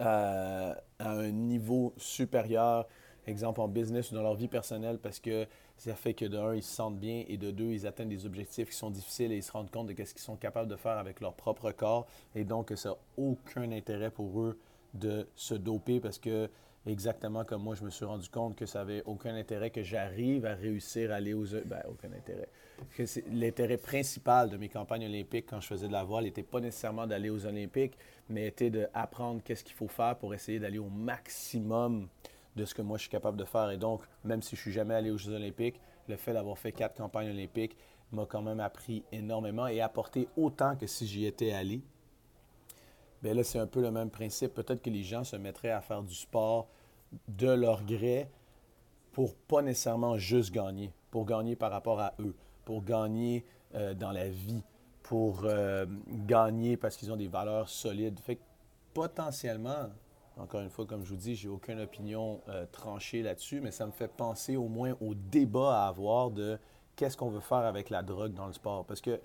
euh, 0.00 0.74
à 0.98 1.10
un 1.10 1.30
niveau 1.30 1.94
supérieur, 1.96 2.86
exemple 3.26 3.60
en 3.60 3.68
business 3.68 4.10
ou 4.10 4.14
dans 4.14 4.22
leur 4.22 4.34
vie 4.34 4.48
personnelle, 4.48 4.98
parce 4.98 5.20
que 5.20 5.46
ça 5.76 5.94
fait 5.94 6.14
que 6.14 6.24
de 6.24 6.36
un, 6.36 6.54
ils 6.54 6.62
se 6.62 6.74
sentent 6.74 6.98
bien 6.98 7.24
et 7.28 7.36
de 7.36 7.50
deux, 7.50 7.72
ils 7.72 7.86
atteignent 7.86 8.08
des 8.08 8.26
objectifs 8.26 8.70
qui 8.70 8.76
sont 8.76 8.90
difficiles 8.90 9.32
et 9.32 9.36
ils 9.36 9.42
se 9.42 9.52
rendent 9.52 9.70
compte 9.70 9.88
de 9.88 10.04
ce 10.04 10.12
qu'ils 10.12 10.22
sont 10.22 10.36
capables 10.36 10.68
de 10.68 10.76
faire 10.76 10.98
avec 10.98 11.20
leur 11.20 11.34
propre 11.34 11.72
corps. 11.72 12.06
Et 12.34 12.44
donc, 12.44 12.72
ça 12.76 12.90
n'a 12.90 12.96
aucun 13.16 13.70
intérêt 13.72 14.10
pour 14.10 14.40
eux 14.40 14.58
de 14.94 15.26
se 15.34 15.54
doper 15.54 16.00
parce 16.00 16.18
que 16.18 16.50
exactement 16.86 17.44
comme 17.44 17.62
moi, 17.62 17.74
je 17.74 17.84
me 17.84 17.90
suis 17.90 18.04
rendu 18.04 18.28
compte 18.28 18.56
que 18.56 18.66
ça 18.66 18.80
n'avait 18.80 19.02
aucun 19.04 19.34
intérêt 19.34 19.70
que 19.70 19.82
j'arrive 19.82 20.44
à 20.46 20.54
réussir 20.54 21.12
à 21.12 21.16
aller 21.16 21.32
aux... 21.32 21.46
Ben, 21.64 21.82
aucun 21.88 22.12
intérêt. 22.12 22.48
L'intérêt 23.30 23.76
principal 23.76 24.50
de 24.50 24.56
mes 24.56 24.68
campagnes 24.68 25.04
olympiques 25.04 25.46
quand 25.48 25.60
je 25.60 25.68
faisais 25.68 25.86
de 25.86 25.92
la 25.92 26.02
voile 26.02 26.24
n'était 26.24 26.42
pas 26.42 26.60
nécessairement 26.60 27.06
d'aller 27.06 27.30
aux 27.30 27.46
Olympiques, 27.46 27.96
mais 28.28 28.48
était 28.48 28.70
d'apprendre 28.70 29.40
qu'est-ce 29.44 29.62
qu'il 29.62 29.76
faut 29.76 29.88
faire 29.88 30.16
pour 30.16 30.34
essayer 30.34 30.58
d'aller 30.58 30.78
au 30.78 30.88
maximum 30.88 32.08
de 32.56 32.64
ce 32.64 32.74
que 32.74 32.82
moi 32.82 32.98
je 32.98 33.02
suis 33.02 33.10
capable 33.10 33.36
de 33.36 33.44
faire. 33.44 33.70
Et 33.70 33.78
donc, 33.78 34.02
même 34.24 34.42
si 34.42 34.56
je 34.56 34.60
suis 34.60 34.72
jamais 34.72 34.94
allé 34.94 35.10
aux 35.10 35.18
Jeux 35.18 35.34
olympiques, 35.34 35.80
le 36.08 36.16
fait 36.16 36.32
d'avoir 36.32 36.58
fait 36.58 36.72
quatre 36.72 36.96
campagnes 36.96 37.30
olympiques 37.30 37.76
m'a 38.12 38.26
quand 38.26 38.42
même 38.42 38.60
appris 38.60 39.04
énormément 39.10 39.66
et 39.66 39.80
apporté 39.80 40.28
autant 40.36 40.76
que 40.76 40.86
si 40.86 41.06
j'y 41.06 41.24
étais 41.24 41.52
allé. 41.52 41.82
Bien 43.22 43.34
là, 43.34 43.44
c'est 43.44 43.58
un 43.58 43.66
peu 43.66 43.80
le 43.80 43.90
même 43.90 44.10
principe. 44.10 44.54
Peut-être 44.54 44.82
que 44.82 44.90
les 44.90 45.02
gens 45.02 45.24
se 45.24 45.36
mettraient 45.36 45.70
à 45.70 45.80
faire 45.80 46.02
du 46.02 46.14
sport 46.14 46.68
de 47.28 47.48
leur 47.48 47.84
gré 47.84 48.28
pour 49.12 49.34
pas 49.34 49.62
nécessairement 49.62 50.16
juste 50.16 50.52
gagner, 50.52 50.92
pour 51.10 51.24
gagner 51.24 51.54
par 51.54 51.70
rapport 51.70 52.00
à 52.00 52.14
eux, 52.18 52.34
pour 52.64 52.82
gagner 52.82 53.44
euh, 53.74 53.94
dans 53.94 54.10
la 54.10 54.28
vie, 54.28 54.62
pour 55.02 55.42
euh, 55.44 55.86
gagner 56.08 56.76
parce 56.76 56.96
qu'ils 56.96 57.12
ont 57.12 57.16
des 57.16 57.28
valeurs 57.28 57.68
solides. 57.68 58.18
Fait 58.20 58.36
que 58.36 58.42
potentiellement, 58.92 59.90
encore 60.38 60.60
une 60.60 60.70
fois, 60.70 60.86
comme 60.86 61.04
je 61.04 61.10
vous 61.10 61.16
dis, 61.16 61.34
j'ai 61.34 61.48
aucune 61.48 61.80
opinion 61.80 62.40
euh, 62.48 62.66
tranchée 62.72 63.22
là-dessus, 63.22 63.60
mais 63.60 63.70
ça 63.70 63.86
me 63.86 63.92
fait 63.92 64.08
penser 64.08 64.56
au 64.56 64.68
moins 64.68 64.96
au 65.00 65.14
débat 65.14 65.84
à 65.84 65.88
avoir 65.88 66.30
de 66.30 66.58
qu'est-ce 66.96 67.16
qu'on 67.16 67.30
veut 67.30 67.40
faire 67.40 67.58
avec 67.58 67.90
la 67.90 68.02
drogue 68.02 68.32
dans 68.32 68.46
le 68.46 68.52
sport. 68.52 68.84
Parce 68.84 69.00
que 69.00 69.20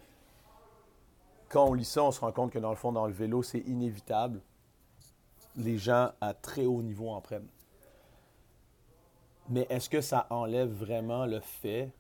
quand 1.50 1.66
on 1.66 1.74
lit 1.74 1.86
ça, 1.86 2.04
on 2.04 2.12
se 2.12 2.20
rend 2.20 2.32
compte 2.32 2.52
que 2.52 2.60
dans 2.60 2.70
le 2.70 2.76
fond, 2.76 2.92
dans 2.92 3.08
le 3.08 3.14
vélo, 3.14 3.42
c'est 3.42 3.60
inévitable. 3.60 4.42
Les 5.56 5.78
gens 5.78 6.12
à 6.20 6.34
très 6.34 6.66
haut 6.66 6.82
niveau 6.82 7.10
en 7.10 7.22
prennent. 7.22 7.48
Mais 9.50 9.66
est-ce 9.70 9.90
que 9.90 10.02
ça 10.02 10.28
enlève 10.30 10.70
vraiment 10.70 11.26
le 11.26 11.40
fait 11.40 11.92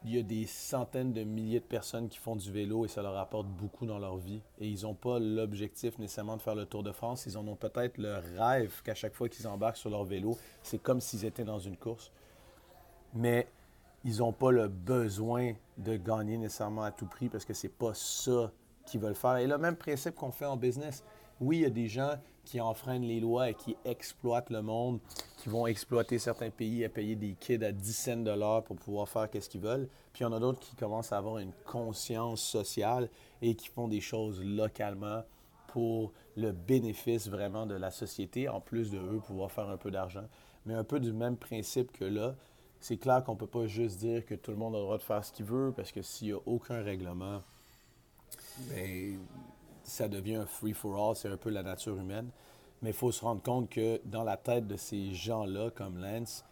qu'il 0.00 0.16
y 0.16 0.18
a 0.18 0.22
des 0.22 0.46
centaines 0.46 1.12
de 1.12 1.22
milliers 1.24 1.60
de 1.60 1.64
personnes 1.64 2.08
qui 2.08 2.18
font 2.18 2.36
du 2.36 2.50
vélo 2.50 2.84
et 2.84 2.88
ça 2.88 3.02
leur 3.02 3.16
apporte 3.16 3.46
beaucoup 3.46 3.86
dans 3.86 3.98
leur 3.98 4.16
vie 4.16 4.40
et 4.58 4.68
ils 4.68 4.82
n'ont 4.82 4.94
pas 4.94 5.18
l'objectif 5.18 5.98
nécessairement 5.98 6.36
de 6.36 6.42
faire 6.42 6.54
le 6.54 6.66
Tour 6.66 6.82
de 6.82 6.92
France, 6.92 7.26
ils 7.26 7.36
en 7.36 7.46
ont 7.46 7.56
peut-être 7.56 7.98
le 7.98 8.16
rêve 8.38 8.82
qu'à 8.82 8.94
chaque 8.94 9.14
fois 9.14 9.28
qu'ils 9.28 9.46
embarquent 9.46 9.76
sur 9.76 9.90
leur 9.90 10.04
vélo, 10.04 10.36
c'est 10.62 10.78
comme 10.78 11.00
s'ils 11.00 11.24
étaient 11.24 11.44
dans 11.44 11.58
une 11.58 11.76
course. 11.76 12.12
Mais 13.14 13.48
ils 14.04 14.18
n'ont 14.18 14.32
pas 14.32 14.50
le 14.50 14.68
besoin 14.68 15.52
de 15.76 15.96
gagner 15.96 16.38
nécessairement 16.38 16.82
à 16.82 16.90
tout 16.90 17.06
prix 17.06 17.28
parce 17.28 17.44
que 17.44 17.54
c'est 17.54 17.68
pas 17.68 17.92
ça 17.94 18.50
qu'ils 18.86 19.00
veulent 19.00 19.14
faire. 19.14 19.36
Et 19.36 19.46
le 19.46 19.58
même 19.58 19.76
principe 19.76 20.14
qu'on 20.14 20.32
fait 20.32 20.46
en 20.46 20.56
business. 20.56 21.04
Oui, 21.40 21.58
il 21.58 21.62
y 21.62 21.66
a 21.66 21.70
des 21.70 21.88
gens 21.88 22.14
qui 22.44 22.60
enfreignent 22.60 23.06
les 23.06 23.20
lois 23.20 23.50
et 23.50 23.54
qui 23.54 23.76
exploitent 23.84 24.50
le 24.50 24.62
monde, 24.62 24.98
qui 25.36 25.48
vont 25.48 25.66
exploiter 25.66 26.18
certains 26.18 26.50
pays 26.50 26.84
à 26.84 26.88
payer 26.88 27.14
des 27.14 27.34
kids 27.38 27.64
à 27.64 27.72
10 27.72 27.92
cents 27.92 28.16
de 28.16 28.30
l'heure 28.30 28.64
pour 28.64 28.76
pouvoir 28.76 29.08
faire 29.08 29.28
ce 29.32 29.48
qu'ils 29.48 29.60
veulent. 29.60 29.88
Puis 30.12 30.22
il 30.22 30.24
y 30.24 30.26
en 30.26 30.32
a 30.32 30.40
d'autres 30.40 30.60
qui 30.60 30.74
commencent 30.74 31.12
à 31.12 31.18
avoir 31.18 31.38
une 31.38 31.52
conscience 31.64 32.42
sociale 32.42 33.08
et 33.40 33.54
qui 33.54 33.68
font 33.68 33.88
des 33.88 34.00
choses 34.00 34.42
localement 34.42 35.22
pour 35.68 36.12
le 36.36 36.52
bénéfice 36.52 37.28
vraiment 37.28 37.66
de 37.66 37.74
la 37.74 37.90
société, 37.90 38.48
en 38.48 38.60
plus 38.60 38.90
de 38.90 38.98
eux 38.98 39.20
pouvoir 39.24 39.52
faire 39.52 39.68
un 39.68 39.76
peu 39.76 39.90
d'argent. 39.90 40.24
Mais 40.66 40.74
un 40.74 40.84
peu 40.84 40.98
du 40.98 41.12
même 41.12 41.36
principe 41.36 41.92
que 41.92 42.04
là, 42.04 42.34
c'est 42.80 42.96
clair 42.96 43.22
qu'on 43.22 43.34
ne 43.34 43.38
peut 43.38 43.46
pas 43.46 43.66
juste 43.66 43.98
dire 43.98 44.24
que 44.24 44.34
tout 44.34 44.50
le 44.50 44.56
monde 44.56 44.74
a 44.74 44.78
le 44.78 44.84
droit 44.84 44.98
de 44.98 45.02
faire 45.02 45.24
ce 45.24 45.32
qu'il 45.32 45.44
veut, 45.44 45.72
parce 45.74 45.92
que 45.92 46.02
s'il 46.02 46.28
n'y 46.28 46.32
a 46.32 46.38
aucun 46.46 46.82
règlement, 46.82 47.42
bien, 48.58 49.18
ça 49.90 50.08
devient 50.08 50.36
un 50.36 50.46
free-for-all, 50.46 51.16
c'est 51.16 51.28
un 51.28 51.36
peu 51.36 51.50
la 51.50 51.62
nature 51.62 51.96
humaine. 51.96 52.30
Mais 52.82 52.90
il 52.90 52.96
faut 52.96 53.12
se 53.12 53.22
rendre 53.22 53.42
compte 53.42 53.68
que 53.68 54.00
dans 54.04 54.24
la 54.24 54.36
tête 54.36 54.66
de 54.66 54.76
ces 54.76 55.12
gens-là, 55.12 55.70
comme 55.70 55.98
Lance, 55.98 56.44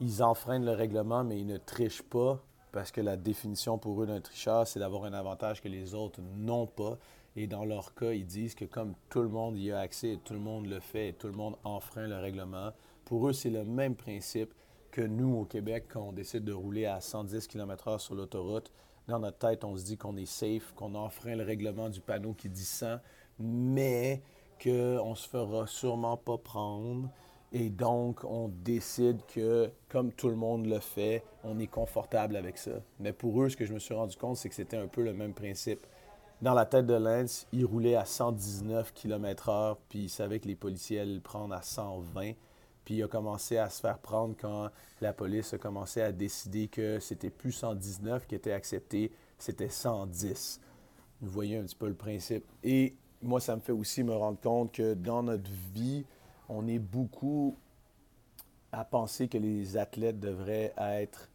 ils 0.00 0.22
enfreignent 0.22 0.64
le 0.64 0.72
règlement, 0.72 1.24
mais 1.24 1.40
ils 1.40 1.46
ne 1.46 1.56
trichent 1.56 2.02
pas, 2.02 2.40
parce 2.72 2.90
que 2.92 3.00
la 3.00 3.16
définition 3.16 3.78
pour 3.78 4.02
eux 4.02 4.06
d'un 4.06 4.20
tricheur, 4.20 4.66
c'est 4.66 4.78
d'avoir 4.78 5.04
un 5.04 5.14
avantage 5.14 5.62
que 5.62 5.68
les 5.68 5.94
autres 5.94 6.20
n'ont 6.36 6.66
pas. 6.66 6.98
Et 7.34 7.46
dans 7.46 7.64
leur 7.64 7.94
cas, 7.94 8.12
ils 8.12 8.26
disent 8.26 8.54
que 8.54 8.66
comme 8.66 8.94
tout 9.08 9.22
le 9.22 9.28
monde 9.28 9.56
y 9.58 9.72
a 9.72 9.80
accès, 9.80 10.12
et 10.12 10.18
tout 10.18 10.34
le 10.34 10.40
monde 10.40 10.66
le 10.66 10.80
fait, 10.80 11.08
et 11.08 11.12
tout 11.14 11.26
le 11.26 11.32
monde 11.32 11.56
enfreint 11.64 12.06
le 12.06 12.16
règlement, 12.16 12.72
pour 13.04 13.28
eux, 13.28 13.32
c'est 13.32 13.50
le 13.50 13.64
même 13.64 13.94
principe 13.96 14.52
que 14.90 15.00
nous, 15.00 15.34
au 15.34 15.44
Québec, 15.44 15.86
quand 15.88 16.02
on 16.02 16.12
décide 16.12 16.44
de 16.44 16.52
rouler 16.52 16.86
à 16.86 17.00
110 17.00 17.46
km/h 17.48 17.98
sur 17.98 18.14
l'autoroute, 18.14 18.70
dans 19.08 19.18
notre 19.18 19.38
tête, 19.38 19.64
on 19.64 19.76
se 19.76 19.84
dit 19.84 19.96
qu'on 19.96 20.16
est 20.16 20.26
safe, 20.26 20.72
qu'on 20.74 20.94
enfreint 20.94 21.36
le 21.36 21.44
règlement 21.44 21.88
du 21.88 22.00
panneau 22.00 22.32
qui 22.34 22.48
dit 22.48 22.64
100, 22.64 22.98
mais 23.38 24.22
qu'on 24.62 25.10
ne 25.10 25.14
se 25.14 25.28
fera 25.28 25.66
sûrement 25.66 26.16
pas 26.16 26.38
prendre. 26.38 27.08
Et 27.52 27.70
donc, 27.70 28.24
on 28.24 28.48
décide 28.48 29.20
que, 29.26 29.70
comme 29.88 30.12
tout 30.12 30.28
le 30.28 30.36
monde 30.36 30.66
le 30.66 30.80
fait, 30.80 31.24
on 31.44 31.58
est 31.58 31.68
confortable 31.68 32.36
avec 32.36 32.58
ça. 32.58 32.72
Mais 32.98 33.12
pour 33.12 33.40
eux, 33.40 33.48
ce 33.48 33.56
que 33.56 33.64
je 33.64 33.72
me 33.72 33.78
suis 33.78 33.94
rendu 33.94 34.16
compte, 34.16 34.36
c'est 34.36 34.48
que 34.48 34.54
c'était 34.54 34.76
un 34.76 34.88
peu 34.88 35.02
le 35.02 35.14
même 35.14 35.32
principe. 35.32 35.86
Dans 36.42 36.52
la 36.52 36.66
tête 36.66 36.86
de 36.86 36.94
Lance, 36.94 37.46
il 37.52 37.64
roulait 37.64 37.94
à 37.94 38.04
119 38.04 38.92
km/h, 38.92 39.76
puis 39.88 40.00
il 40.00 40.08
savait 40.10 40.40
que 40.40 40.48
les 40.48 40.56
policiers 40.56 41.00
allaient 41.00 41.14
le 41.14 41.20
prendre 41.20 41.54
à 41.54 41.62
120. 41.62 42.32
Puis 42.86 42.94
il 42.94 43.02
a 43.02 43.08
commencé 43.08 43.58
à 43.58 43.68
se 43.68 43.80
faire 43.80 43.98
prendre 43.98 44.36
quand 44.40 44.70
la 45.00 45.12
police 45.12 45.52
a 45.52 45.58
commencé 45.58 46.00
à 46.00 46.12
décider 46.12 46.68
que 46.68 47.00
c'était 47.00 47.30
plus 47.30 47.50
119 47.50 48.28
qui 48.28 48.36
était 48.36 48.52
accepté, 48.52 49.10
c'était 49.38 49.68
110. 49.68 50.60
Vous 51.20 51.30
voyez 51.30 51.58
un 51.58 51.64
petit 51.64 51.74
peu 51.74 51.88
le 51.88 51.94
principe. 51.94 52.44
Et 52.62 52.94
moi, 53.22 53.40
ça 53.40 53.56
me 53.56 53.60
fait 53.60 53.72
aussi 53.72 54.04
me 54.04 54.14
rendre 54.14 54.38
compte 54.40 54.72
que 54.72 54.94
dans 54.94 55.24
notre 55.24 55.50
vie, 55.74 56.04
on 56.48 56.68
est 56.68 56.78
beaucoup 56.78 57.56
à 58.70 58.84
penser 58.84 59.26
que 59.26 59.36
les 59.36 59.76
athlètes 59.76 60.20
devraient 60.20 60.72
être 60.78 61.28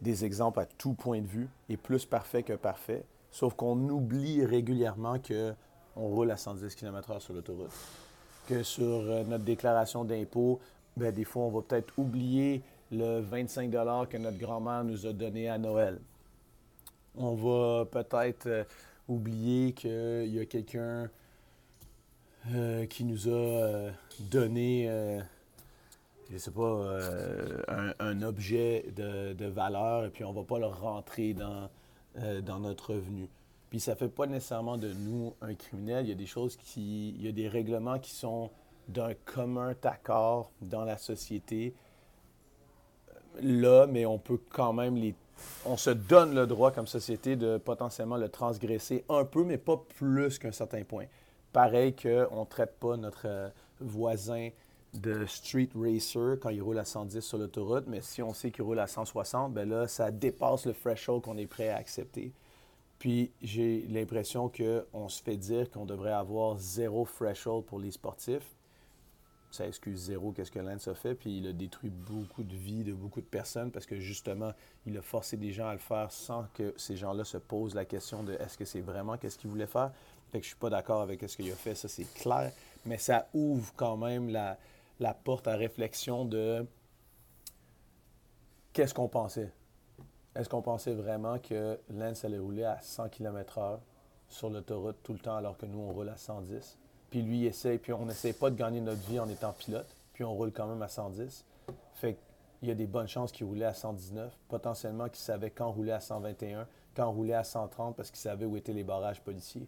des 0.00 0.24
exemples 0.24 0.58
à 0.58 0.66
tout 0.66 0.94
point 0.94 1.20
de 1.20 1.26
vue 1.26 1.48
et 1.68 1.76
plus 1.76 2.04
parfaits 2.04 2.46
que 2.46 2.54
parfaits. 2.54 3.04
Sauf 3.30 3.54
qu'on 3.54 3.78
oublie 3.90 4.44
régulièrement 4.44 5.20
qu'on 5.20 5.54
roule 5.94 6.32
à 6.32 6.36
110 6.36 6.74
km/h 6.74 7.20
sur 7.20 7.32
l'autoroute. 7.32 7.70
Que 8.48 8.64
sur 8.64 8.84
euh, 8.84 9.22
notre 9.22 9.44
déclaration 9.44 10.04
d'impôt, 10.04 10.58
ben, 11.00 11.14
des 11.14 11.24
fois, 11.24 11.44
on 11.44 11.50
va 11.50 11.62
peut-être 11.62 11.98
oublier 11.98 12.62
le 12.92 13.20
25 13.20 13.70
que 13.70 14.16
notre 14.18 14.36
grand-mère 14.36 14.84
nous 14.84 15.06
a 15.06 15.14
donné 15.14 15.48
à 15.48 15.56
Noël. 15.56 15.98
On 17.16 17.34
va 17.34 17.86
peut-être 17.86 18.46
euh, 18.46 18.64
oublier 19.08 19.72
qu'il 19.72 20.26
y 20.26 20.38
a 20.38 20.44
quelqu'un 20.44 21.08
euh, 22.52 22.84
qui 22.84 23.04
nous 23.04 23.28
a 23.28 23.32
euh, 23.32 23.90
donné, 24.18 24.86
je 26.28 26.34
ne 26.34 26.38
sais 26.38 26.50
pas, 26.50 26.98
un, 27.98 28.22
objet 28.22 28.84
de, 28.94 29.46
valeur 29.46 30.04
et 30.04 30.10
puis 30.10 30.24
on 30.24 30.32
ne 30.32 30.36
va 30.36 30.44
pas 30.44 30.58
le 30.58 30.66
rentrer 30.66 31.32
dans, 31.32 31.70
dans 32.42 32.60
notre 32.60 32.92
revenu. 32.92 33.26
Puis 33.70 33.80
ça 33.80 33.92
ne 33.92 33.96
fait 33.96 34.08
pas 34.08 34.26
nécessairement 34.26 34.76
de 34.76 34.92
nous 34.92 35.32
un 35.40 35.54
criminel. 35.54 36.04
Il 36.04 36.10
y 36.10 36.12
a 36.12 36.16
des 36.16 36.26
choses 36.26 36.56
qui. 36.56 37.10
Il 37.10 37.24
y 37.24 37.28
a 37.28 37.32
des 37.32 37.48
règlements 37.48 37.98
qui 37.98 38.10
sont 38.10 38.50
d'un 38.90 39.14
commun 39.24 39.74
accord 39.84 40.50
dans 40.60 40.84
la 40.84 40.98
société 40.98 41.74
là, 43.42 43.86
mais 43.86 44.06
on 44.06 44.18
peut 44.18 44.40
quand 44.50 44.72
même 44.72 44.96
les. 44.96 45.14
On 45.64 45.76
se 45.76 45.90
donne 45.90 46.34
le 46.34 46.46
droit 46.46 46.70
comme 46.70 46.86
société 46.86 47.36
de 47.36 47.56
potentiellement 47.56 48.16
le 48.16 48.28
transgresser 48.28 49.04
un 49.08 49.24
peu, 49.24 49.44
mais 49.44 49.56
pas 49.58 49.82
plus 49.96 50.38
qu'un 50.38 50.52
certain 50.52 50.84
point. 50.84 51.06
Pareil 51.52 51.94
qu'on 51.94 52.40
ne 52.40 52.44
traite 52.44 52.76
pas 52.78 52.96
notre 52.96 53.26
euh, 53.26 53.48
voisin 53.80 54.50
de 54.92 55.24
street 55.24 55.70
racer 55.74 56.38
quand 56.40 56.50
il 56.50 56.60
roule 56.60 56.78
à 56.78 56.84
110 56.84 57.20
sur 57.20 57.38
l'autoroute, 57.38 57.84
mais 57.86 58.00
si 58.02 58.22
on 58.22 58.34
sait 58.34 58.50
qu'il 58.50 58.64
roule 58.64 58.80
à 58.80 58.86
160, 58.86 59.52
ben 59.52 59.68
là, 59.68 59.86
ça 59.86 60.10
dépasse 60.10 60.66
le 60.66 60.74
threshold 60.74 61.22
qu'on 61.22 61.38
est 61.38 61.46
prêt 61.46 61.68
à 61.68 61.76
accepter. 61.76 62.32
Puis 62.98 63.30
j'ai 63.40 63.86
l'impression 63.88 64.50
qu'on 64.50 65.08
se 65.08 65.22
fait 65.22 65.36
dire 65.36 65.70
qu'on 65.70 65.86
devrait 65.86 66.12
avoir 66.12 66.58
zéro 66.58 67.06
threshold 67.06 67.64
pour 67.64 67.78
les 67.78 67.92
sportifs 67.92 68.54
ça 69.50 69.66
excuse 69.66 69.98
zéro 69.98 70.32
qu'est-ce 70.32 70.50
que 70.50 70.58
Lance 70.58 70.88
a 70.88 70.94
fait, 70.94 71.14
puis 71.14 71.38
il 71.38 71.46
a 71.48 71.52
détruit 71.52 71.90
beaucoup 71.90 72.44
de 72.44 72.54
vies 72.54 72.84
de 72.84 72.92
beaucoup 72.92 73.20
de 73.20 73.26
personnes 73.26 73.70
parce 73.70 73.86
que 73.86 73.98
justement, 73.98 74.52
il 74.86 74.96
a 74.96 75.02
forcé 75.02 75.36
des 75.36 75.52
gens 75.52 75.68
à 75.68 75.72
le 75.72 75.78
faire 75.78 76.12
sans 76.12 76.46
que 76.54 76.72
ces 76.76 76.96
gens-là 76.96 77.24
se 77.24 77.36
posent 77.36 77.74
la 77.74 77.84
question 77.84 78.22
de 78.22 78.34
est-ce 78.34 78.56
que 78.56 78.64
c'est 78.64 78.80
vraiment 78.80 79.16
qu'est-ce 79.16 79.38
qu'il 79.38 79.50
voulait 79.50 79.66
faire. 79.66 79.92
Fait 80.30 80.38
que 80.38 80.44
je 80.44 80.50
suis 80.50 80.58
pas 80.58 80.70
d'accord 80.70 81.00
avec 81.00 81.28
ce 81.28 81.36
qu'il 81.36 81.50
a 81.50 81.54
fait, 81.56 81.74
ça 81.74 81.88
c'est 81.88 82.12
clair, 82.14 82.52
mais 82.86 82.98
ça 82.98 83.28
ouvre 83.34 83.72
quand 83.76 83.96
même 83.96 84.28
la, 84.28 84.56
la 85.00 85.14
porte 85.14 85.48
à 85.48 85.56
réflexion 85.56 86.24
de 86.24 86.64
qu'est-ce 88.72 88.94
qu'on 88.94 89.08
pensait? 89.08 89.52
Est-ce 90.36 90.48
qu'on 90.48 90.62
pensait 90.62 90.94
vraiment 90.94 91.40
que 91.40 91.78
Lance 91.90 92.24
allait 92.24 92.38
rouler 92.38 92.64
à 92.64 92.80
100 92.80 93.08
km/h 93.08 93.80
sur 94.28 94.48
l'autoroute 94.48 94.98
tout 95.02 95.12
le 95.12 95.18
temps 95.18 95.34
alors 95.34 95.58
que 95.58 95.66
nous 95.66 95.80
on 95.80 95.92
roule 95.92 96.08
à 96.08 96.16
110? 96.16 96.78
Puis 97.10 97.22
lui, 97.22 97.46
il 97.46 97.78
puis 97.78 97.92
on 97.92 98.06
n'essaie 98.06 98.32
pas 98.32 98.50
de 98.50 98.56
gagner 98.56 98.80
notre 98.80 99.00
vie 99.08 99.18
en 99.18 99.28
étant 99.28 99.52
pilote, 99.52 99.86
puis 100.14 100.24
on 100.24 100.32
roule 100.32 100.52
quand 100.52 100.66
même 100.66 100.82
à 100.82 100.88
110. 100.88 101.44
Fait 101.94 102.16
qu'il 102.58 102.68
y 102.68 102.70
a 102.70 102.74
des 102.74 102.86
bonnes 102.86 103.08
chances 103.08 103.32
qu'il 103.32 103.46
roulait 103.46 103.64
à 103.64 103.74
119, 103.74 104.32
potentiellement 104.48 105.08
qu'il 105.08 105.18
savait 105.18 105.50
quand 105.50 105.70
rouler 105.70 105.92
à 105.92 106.00
121, 106.00 106.66
quand 106.94 107.10
rouler 107.10 107.34
à 107.34 107.44
130 107.44 107.96
parce 107.96 108.10
qu'il 108.10 108.20
savait 108.20 108.44
où 108.44 108.56
étaient 108.56 108.72
les 108.72 108.84
barrages 108.84 109.20
policiers. 109.20 109.66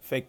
Fait 0.00 0.22
que 0.22 0.28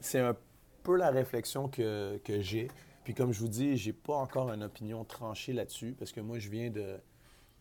c'est 0.00 0.20
un 0.20 0.36
peu 0.82 0.96
la 0.96 1.10
réflexion 1.10 1.68
que, 1.68 2.20
j'ai. 2.26 2.68
Puis 3.04 3.14
comme 3.14 3.32
je 3.32 3.40
vous 3.40 3.48
dis, 3.48 3.76
j'ai 3.76 3.92
pas 3.92 4.16
encore 4.16 4.52
une 4.52 4.62
opinion 4.62 5.04
tranchée 5.04 5.52
là-dessus 5.52 5.94
parce 5.98 6.12
que 6.12 6.20
moi, 6.20 6.38
je 6.38 6.48
viens 6.50 6.70
de, 6.70 6.96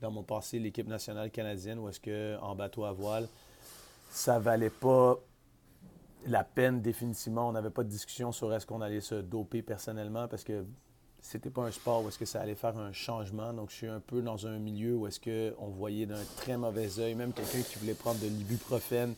dans 0.02 0.12
mon 0.12 0.24
passé, 0.24 0.60
l'équipe 0.60 0.88
nationale 0.88 1.32
canadienne 1.32 1.80
où 1.80 1.88
est-ce 1.88 2.00
que 2.00 2.38
en 2.42 2.56
bateau 2.56 2.86
à 2.86 2.92
voile, 2.92 3.28
ça 4.10 4.40
valait 4.40 4.70
pas 4.70 5.18
la 6.28 6.44
peine 6.44 6.82
définitivement. 6.82 7.48
On 7.48 7.54
n'avait 7.54 7.70
pas 7.70 7.84
de 7.84 7.90
discussion 7.90 8.32
sur 8.32 8.54
est-ce 8.54 8.66
qu'on 8.66 8.82
allait 8.82 9.02
se 9.02 9.16
doper 9.16 9.62
personnellement 9.62 10.28
parce 10.28 10.44
que 10.44 10.66
c'était 11.22 11.50
pas 11.50 11.64
un 11.64 11.72
sport 11.72 12.04
où 12.04 12.08
est-ce 12.08 12.20
que 12.20 12.26
ça 12.26 12.42
allait 12.42 12.56
faire 12.56 12.78
un 12.78 12.92
changement. 12.94 13.54
Donc, 13.54 13.70
je 13.72 13.76
suis 13.76 13.88
un 13.88 14.00
peu 14.00 14.22
dans 14.22 14.48
un 14.48 14.60
milieu 14.60 14.96
où 14.96 15.08
est-ce 15.08 15.20
qu'on 15.20 15.68
voyait 15.68 16.06
d'un 16.06 16.24
très 16.38 16.58
mauvais 16.58 17.00
œil, 17.00 17.16
même 17.16 17.34
quelqu'un 17.34 17.62
qui 17.62 17.80
voulait 17.80 17.96
prendre 17.96 18.20
de 18.20 18.28
l'ibuprofène. 18.28 19.16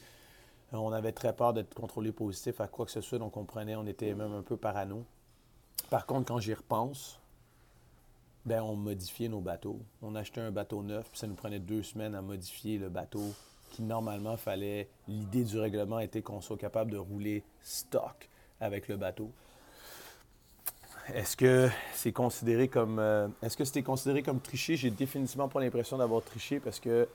Euh, 0.74 0.78
on 0.78 0.92
avait 0.92 1.12
très 1.12 1.34
peur 1.34 1.54
d'être 1.54 1.74
contrôlé 1.74 2.12
positif 2.12 2.62
à 2.62 2.68
quoi 2.68 2.86
que 2.86 2.92
ce 2.92 3.01
soit, 3.01 3.20
donc 3.20 3.38
on 3.38 3.46
prenait, 3.46 3.75
on 3.75 3.86
était 3.86 4.13
même 4.13 4.34
un 4.34 4.42
peu 4.42 4.58
parano. 4.58 5.06
Par 5.89 6.06
contre, 6.06 6.28
quand 6.28 6.39
j'y 6.39 6.54
repense, 6.54 7.20
ben, 8.46 8.62
on 8.62 8.75
modifiait 8.75 9.30
nos 9.30 9.42
bateaux. 9.42 9.80
On 10.01 10.16
achetait 10.16 10.42
un 10.42 10.51
bateau 10.51 10.82
neuf, 10.82 11.10
puis 11.12 11.20
ça 11.20 11.28
nous 11.28 11.36
prenait 11.36 11.60
deux 11.60 11.84
semaines 11.84 12.16
à 12.16 12.22
modifier 12.22 12.78
le 12.78 12.89
bateau 12.89 13.34
qui 13.70 13.82
normalement 13.82 14.38
fallait. 14.38 14.88
L'idée 15.08 15.44
du 15.44 15.60
règlement 15.60 16.00
était 16.00 16.22
qu'on 16.22 16.42
soit 16.42 16.58
capable 16.58 16.92
de 16.92 16.98
rouler 16.98 17.44
stock 17.62 18.30
avec 18.60 18.88
le 18.88 18.98
bateau. 18.98 19.32
Est-ce 21.14 21.36
que 21.36 21.70
c'est 21.94 22.12
considéré 22.12 22.68
comme 22.68 23.00
euh, 23.00 23.28
est-ce 23.42 23.58
que 23.58 23.66
c'était 23.66 23.82
considéré 23.82 24.22
comme 24.22 24.40
tricher 24.40 24.76
J'ai 24.76 24.92
définitivement 24.92 25.48
pas 25.48 25.60
l'impression 25.60 25.98
d'avoir 25.98 26.24
triché 26.24 26.60
parce 26.60 26.80
que 26.80 27.08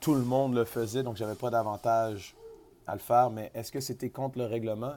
tout 0.00 0.14
le 0.14 0.22
monde 0.22 0.54
le 0.54 0.64
faisait, 0.64 1.04
donc 1.04 1.16
j'avais 1.16 1.36
pas 1.36 1.50
d'avantage 1.50 2.34
à 2.88 2.94
le 2.94 3.00
faire. 3.00 3.30
Mais 3.30 3.52
est-ce 3.54 3.70
que 3.70 3.80
c'était 3.80 4.10
contre 4.10 4.38
le 4.38 4.46
règlement? 4.46 4.94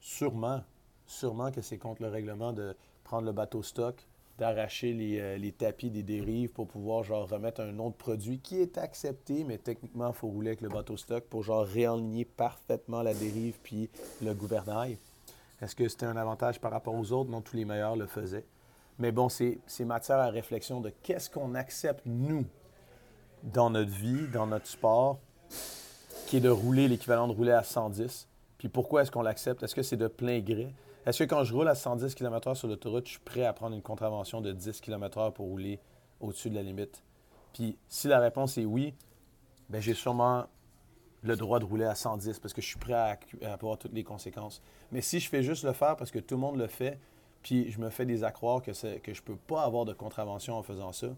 Sûrement, 0.00 0.62
sûrement 1.06 1.50
que 1.50 1.62
c'est 1.62 1.78
contre 1.78 2.02
le 2.02 2.08
règlement 2.08 2.52
de 2.52 2.76
prendre 3.02 3.26
le 3.26 3.32
bateau 3.32 3.62
stock, 3.64 4.06
d'arracher 4.38 4.92
les, 4.92 5.18
euh, 5.18 5.36
les, 5.38 5.52
tapis 5.52 5.90
des 5.90 6.02
dérives 6.02 6.50
pour 6.50 6.68
pouvoir 6.68 7.02
genre 7.02 7.28
remettre 7.28 7.60
un 7.60 7.78
autre 7.78 7.96
produit 7.96 8.38
qui 8.38 8.60
est 8.60 8.78
accepté, 8.78 9.44
mais 9.44 9.58
techniquement 9.58 10.08
il 10.08 10.14
faut 10.14 10.28
rouler 10.28 10.48
avec 10.48 10.60
le 10.60 10.68
bateau 10.68 10.96
stock 10.96 11.24
pour 11.24 11.42
genre 11.42 11.64
réaligner 11.64 12.24
parfaitement 12.24 13.02
la 13.02 13.14
dérive 13.14 13.58
puis 13.62 13.88
le 14.22 14.34
gouvernail. 14.34 14.98
Est-ce 15.60 15.74
que 15.74 15.88
c'était 15.88 16.06
un 16.06 16.16
avantage 16.16 16.60
par 16.60 16.70
rapport 16.70 16.94
aux 16.94 17.12
autres? 17.12 17.30
Non, 17.30 17.40
tous 17.40 17.56
les 17.56 17.64
meilleurs 17.64 17.96
le 17.96 18.06
faisaient. 18.06 18.44
Mais 18.98 19.12
bon, 19.12 19.28
c'est 19.28 19.60
matière 19.80 20.18
à 20.18 20.30
réflexion 20.30 20.80
de 20.80 20.90
qu'est-ce 21.02 21.30
qu'on 21.30 21.54
accepte, 21.54 22.02
nous, 22.06 22.44
dans 23.42 23.70
notre 23.70 23.90
vie, 23.90 24.26
dans 24.32 24.46
notre 24.46 24.66
sport, 24.66 25.18
qui 26.26 26.38
est 26.38 26.40
de 26.40 26.48
rouler 26.48 26.88
l'équivalent 26.88 27.28
de 27.28 27.32
rouler 27.32 27.52
à 27.52 27.62
110. 27.62 28.28
Puis 28.58 28.68
pourquoi 28.68 29.02
est-ce 29.02 29.10
qu'on 29.10 29.22
l'accepte? 29.22 29.62
Est-ce 29.62 29.74
que 29.74 29.82
c'est 29.82 29.96
de 29.96 30.08
plein 30.08 30.40
gré? 30.40 30.74
Est-ce 31.04 31.22
que 31.22 31.28
quand 31.28 31.44
je 31.44 31.54
roule 31.54 31.68
à 31.68 31.74
110 31.74 32.14
km/h 32.14 32.54
sur 32.54 32.68
l'autoroute, 32.68 33.06
je 33.06 33.12
suis 33.12 33.20
prêt 33.20 33.44
à 33.44 33.52
prendre 33.52 33.76
une 33.76 33.82
contravention 33.82 34.40
de 34.40 34.52
10 34.52 34.80
km/h 34.80 35.32
pour 35.32 35.46
rouler 35.46 35.78
au-dessus 36.20 36.50
de 36.50 36.54
la 36.54 36.62
limite? 36.62 37.02
Puis 37.52 37.78
si 37.88 38.08
la 38.08 38.18
réponse 38.18 38.58
est 38.58 38.64
oui, 38.64 38.94
bien, 39.68 39.80
j'ai 39.80 39.94
sûrement 39.94 40.46
le 41.22 41.36
droit 41.36 41.58
de 41.58 41.64
rouler 41.64 41.84
à 41.84 41.94
110 41.94 42.38
parce 42.38 42.54
que 42.54 42.60
je 42.60 42.66
suis 42.66 42.78
prêt 42.78 42.92
à, 42.92 43.18
avoir 43.52 43.78
toutes 43.78 43.92
les 43.92 44.04
conséquences. 44.04 44.62
Mais 44.90 45.00
si 45.00 45.20
je 45.20 45.28
fais 45.28 45.42
juste 45.42 45.64
le 45.64 45.72
faire 45.72 45.96
parce 45.96 46.10
que 46.10 46.18
tout 46.18 46.34
le 46.34 46.40
monde 46.40 46.56
le 46.56 46.66
fait, 46.66 46.98
puis 47.42 47.70
je 47.70 47.80
me 47.80 47.90
fais 47.90 48.04
des 48.04 48.24
accroire 48.24 48.62
que, 48.62 48.70
que 48.98 49.14
je 49.14 49.20
ne 49.20 49.24
peux 49.24 49.36
pas 49.36 49.62
avoir 49.62 49.84
de 49.84 49.92
contravention 49.92 50.54
en 50.54 50.62
faisant 50.62 50.92
ça, 50.92 51.08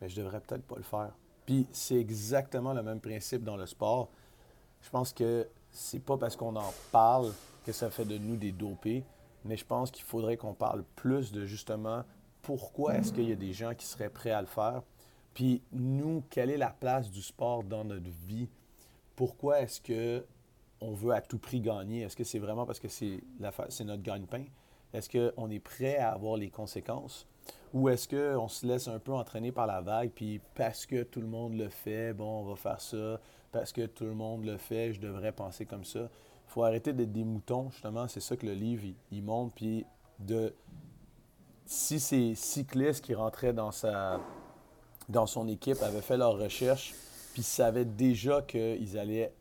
bien, 0.00 0.08
je 0.08 0.16
devrais 0.16 0.40
peut-être 0.40 0.64
pas 0.64 0.76
le 0.76 0.82
faire. 0.82 1.12
Puis 1.46 1.66
c'est 1.72 1.96
exactement 1.96 2.72
le 2.72 2.82
même 2.82 3.00
principe 3.00 3.44
dans 3.44 3.56
le 3.56 3.66
sport. 3.66 4.08
Je 4.80 4.90
pense 4.90 5.12
que 5.12 5.46
c'est 5.72 6.04
pas 6.04 6.16
parce 6.16 6.36
qu'on 6.36 6.54
en 6.54 6.72
parle 6.92 7.32
que 7.64 7.72
ça 7.72 7.90
fait 7.90 8.04
de 8.04 8.18
nous 8.18 8.36
des 8.36 8.52
dopés, 8.52 9.04
mais 9.44 9.56
je 9.56 9.64
pense 9.64 9.90
qu'il 9.90 10.04
faudrait 10.04 10.36
qu'on 10.36 10.54
parle 10.54 10.84
plus 10.96 11.32
de 11.32 11.46
justement 11.46 12.04
pourquoi 12.42 12.96
est-ce 12.96 13.12
qu'il 13.12 13.28
y 13.28 13.32
a 13.32 13.36
des 13.36 13.52
gens 13.52 13.74
qui 13.74 13.86
seraient 13.86 14.10
prêts 14.10 14.30
à 14.30 14.40
le 14.40 14.46
faire. 14.46 14.82
Puis 15.34 15.62
nous, 15.72 16.22
quelle 16.30 16.50
est 16.50 16.56
la 16.56 16.70
place 16.70 17.10
du 17.10 17.22
sport 17.22 17.64
dans 17.64 17.84
notre 17.84 18.10
vie? 18.26 18.48
pourquoi 19.16 19.60
est-ce 19.60 19.80
que 19.80 20.24
on 20.80 20.92
veut 20.92 21.12
à 21.12 21.20
tout 21.20 21.38
prix 21.38 21.60
gagner? 21.60 22.02
Est-ce 22.02 22.16
que 22.16 22.24
c'est 22.24 22.40
vraiment 22.40 22.66
parce 22.66 22.80
que 22.80 22.88
c'est, 22.88 23.22
c'est 23.68 23.84
notre 23.84 24.02
gagne-pain? 24.02 24.44
Est-ce 24.92 25.08
qu'on 25.08 25.48
est 25.48 25.60
prêt 25.60 25.96
à 25.96 26.10
avoir 26.10 26.36
les 26.36 26.50
conséquences? 26.50 27.28
Ou 27.72 27.88
est-ce 27.88 28.06
qu'on 28.06 28.48
se 28.48 28.66
laisse 28.66 28.88
un 28.88 28.98
peu 28.98 29.12
entraîner 29.12 29.50
par 29.50 29.66
la 29.66 29.80
vague, 29.80 30.10
puis 30.10 30.40
parce 30.54 30.84
que 30.84 31.02
tout 31.04 31.20
le 31.20 31.26
monde 31.26 31.54
le 31.54 31.68
fait, 31.68 32.12
bon, 32.12 32.40
on 32.40 32.44
va 32.44 32.56
faire 32.56 32.80
ça, 32.80 33.18
parce 33.50 33.72
que 33.72 33.86
tout 33.86 34.04
le 34.04 34.14
monde 34.14 34.44
le 34.44 34.58
fait, 34.58 34.92
je 34.92 35.00
devrais 35.00 35.32
penser 35.32 35.64
comme 35.64 35.84
ça. 35.84 36.00
Il 36.00 36.52
faut 36.52 36.64
arrêter 36.64 36.92
d'être 36.92 37.12
des 37.12 37.24
moutons, 37.24 37.70
justement, 37.70 38.08
c'est 38.08 38.20
ça 38.20 38.36
que 38.36 38.44
le 38.44 38.52
livre, 38.52 38.84
il, 39.10 39.22
montre, 39.22 39.54
puis 39.54 39.86
de... 40.18 40.54
Si 41.64 41.98
ces 41.98 42.34
cyclistes 42.34 43.02
qui 43.02 43.14
rentraient 43.14 43.54
dans, 43.54 43.70
sa, 43.70 44.20
dans 45.08 45.26
son 45.26 45.48
équipe 45.48 45.80
avaient 45.80 46.02
fait 46.02 46.18
leur 46.18 46.38
recherche, 46.38 46.94
puis 47.32 47.42
savaient 47.42 47.86
déjà 47.86 48.42
qu'ils 48.42 48.98
allaient 48.98 49.32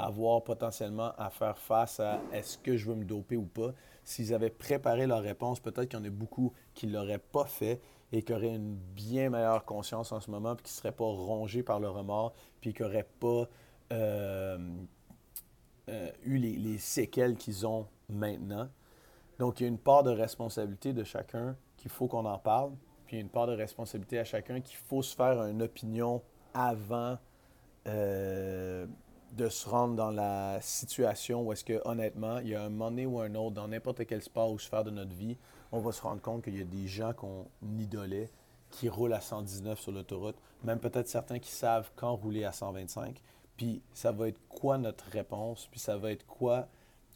avoir 0.00 0.42
potentiellement 0.42 1.12
à 1.18 1.28
faire 1.30 1.58
face 1.58 2.00
à 2.00 2.20
est-ce 2.32 2.56
que 2.58 2.76
je 2.76 2.88
veux 2.88 2.94
me 2.94 3.04
doper 3.04 3.36
ou 3.36 3.44
pas. 3.44 3.72
S'ils 4.10 4.34
avaient 4.34 4.50
préparé 4.50 5.06
leur 5.06 5.22
réponse, 5.22 5.60
peut-être 5.60 5.88
qu'il 5.88 5.96
y 5.96 6.02
en 6.02 6.04
a 6.04 6.10
beaucoup 6.10 6.52
qui 6.74 6.88
ne 6.88 6.94
l'auraient 6.94 7.20
pas 7.20 7.44
fait 7.44 7.80
et 8.10 8.22
qui 8.22 8.32
auraient 8.32 8.56
une 8.56 8.74
bien 8.74 9.30
meilleure 9.30 9.64
conscience 9.64 10.10
en 10.10 10.18
ce 10.18 10.32
moment, 10.32 10.56
puis 10.56 10.64
qui 10.64 10.72
ne 10.72 10.78
seraient 10.78 10.90
pas 10.90 11.04
rongés 11.04 11.62
par 11.62 11.78
le 11.78 11.88
remords, 11.88 12.34
puis 12.60 12.74
qui 12.74 12.82
n'auraient 12.82 13.08
pas 13.20 13.48
euh, 13.92 14.58
euh, 15.90 16.10
eu 16.24 16.38
les, 16.38 16.56
les 16.56 16.78
séquelles 16.78 17.36
qu'ils 17.36 17.68
ont 17.68 17.86
maintenant. 18.08 18.68
Donc, 19.38 19.60
il 19.60 19.62
y 19.62 19.66
a 19.66 19.68
une 19.68 19.78
part 19.78 20.02
de 20.02 20.10
responsabilité 20.10 20.92
de 20.92 21.04
chacun 21.04 21.56
qu'il 21.76 21.92
faut 21.92 22.08
qu'on 22.08 22.26
en 22.26 22.38
parle, 22.38 22.72
puis 23.06 23.14
il 23.14 23.20
y 23.20 23.22
a 23.22 23.22
une 23.22 23.30
part 23.30 23.46
de 23.46 23.54
responsabilité 23.54 24.18
à 24.18 24.24
chacun 24.24 24.60
qu'il 24.60 24.76
faut 24.76 25.02
se 25.02 25.14
faire 25.14 25.40
une 25.44 25.62
opinion 25.62 26.20
avant 26.52 27.16
euh, 27.86 28.86
de 29.32 29.48
se 29.48 29.68
rendre 29.68 29.94
dans 29.94 30.10
la 30.10 30.60
situation 30.60 31.42
où 31.42 31.52
est-ce 31.52 31.64
que, 31.64 31.80
honnêtement, 31.84 32.38
il 32.38 32.48
y 32.48 32.54
a 32.54 32.62
un 32.62 32.68
moment 32.68 33.02
ou 33.02 33.20
un 33.20 33.34
autre, 33.34 33.54
dans 33.54 33.68
n'importe 33.68 34.04
quel 34.06 34.22
sport 34.22 34.50
ou 34.50 34.58
sphère 34.58 34.84
de 34.84 34.90
notre 34.90 35.14
vie, 35.14 35.36
on 35.72 35.78
va 35.78 35.92
se 35.92 36.02
rendre 36.02 36.20
compte 36.20 36.42
qu'il 36.42 36.58
y 36.58 36.60
a 36.60 36.64
des 36.64 36.86
gens 36.86 37.12
qu'on 37.12 37.46
idolait 37.78 38.30
qui 38.70 38.88
roulent 38.88 39.12
à 39.12 39.20
119 39.20 39.78
sur 39.78 39.92
l'autoroute, 39.92 40.36
même 40.64 40.78
peut-être 40.78 41.08
certains 41.08 41.38
qui 41.38 41.50
savent 41.50 41.90
quand 41.96 42.14
rouler 42.14 42.44
à 42.44 42.52
125. 42.52 43.20
Puis 43.56 43.82
ça 43.92 44.12
va 44.12 44.28
être 44.28 44.40
quoi 44.48 44.78
notre 44.78 45.04
réponse, 45.06 45.68
puis 45.70 45.80
ça 45.80 45.96
va 45.96 46.12
être 46.12 46.26
quoi 46.26 46.68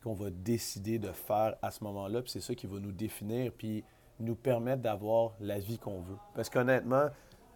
qu'on 0.02 0.14
va 0.14 0.30
décider 0.30 0.98
de 0.98 1.12
faire 1.12 1.56
à 1.62 1.70
ce 1.70 1.82
moment-là, 1.84 2.22
puis 2.22 2.30
c'est 2.30 2.40
ça 2.40 2.54
qui 2.54 2.66
va 2.66 2.78
nous 2.78 2.92
définir, 2.92 3.52
puis 3.52 3.82
nous 4.20 4.34
permettre 4.34 4.82
d'avoir 4.82 5.32
la 5.40 5.58
vie 5.58 5.78
qu'on 5.78 6.00
veut. 6.00 6.18
Parce 6.34 6.50
qu'honnêtement, 6.50 7.08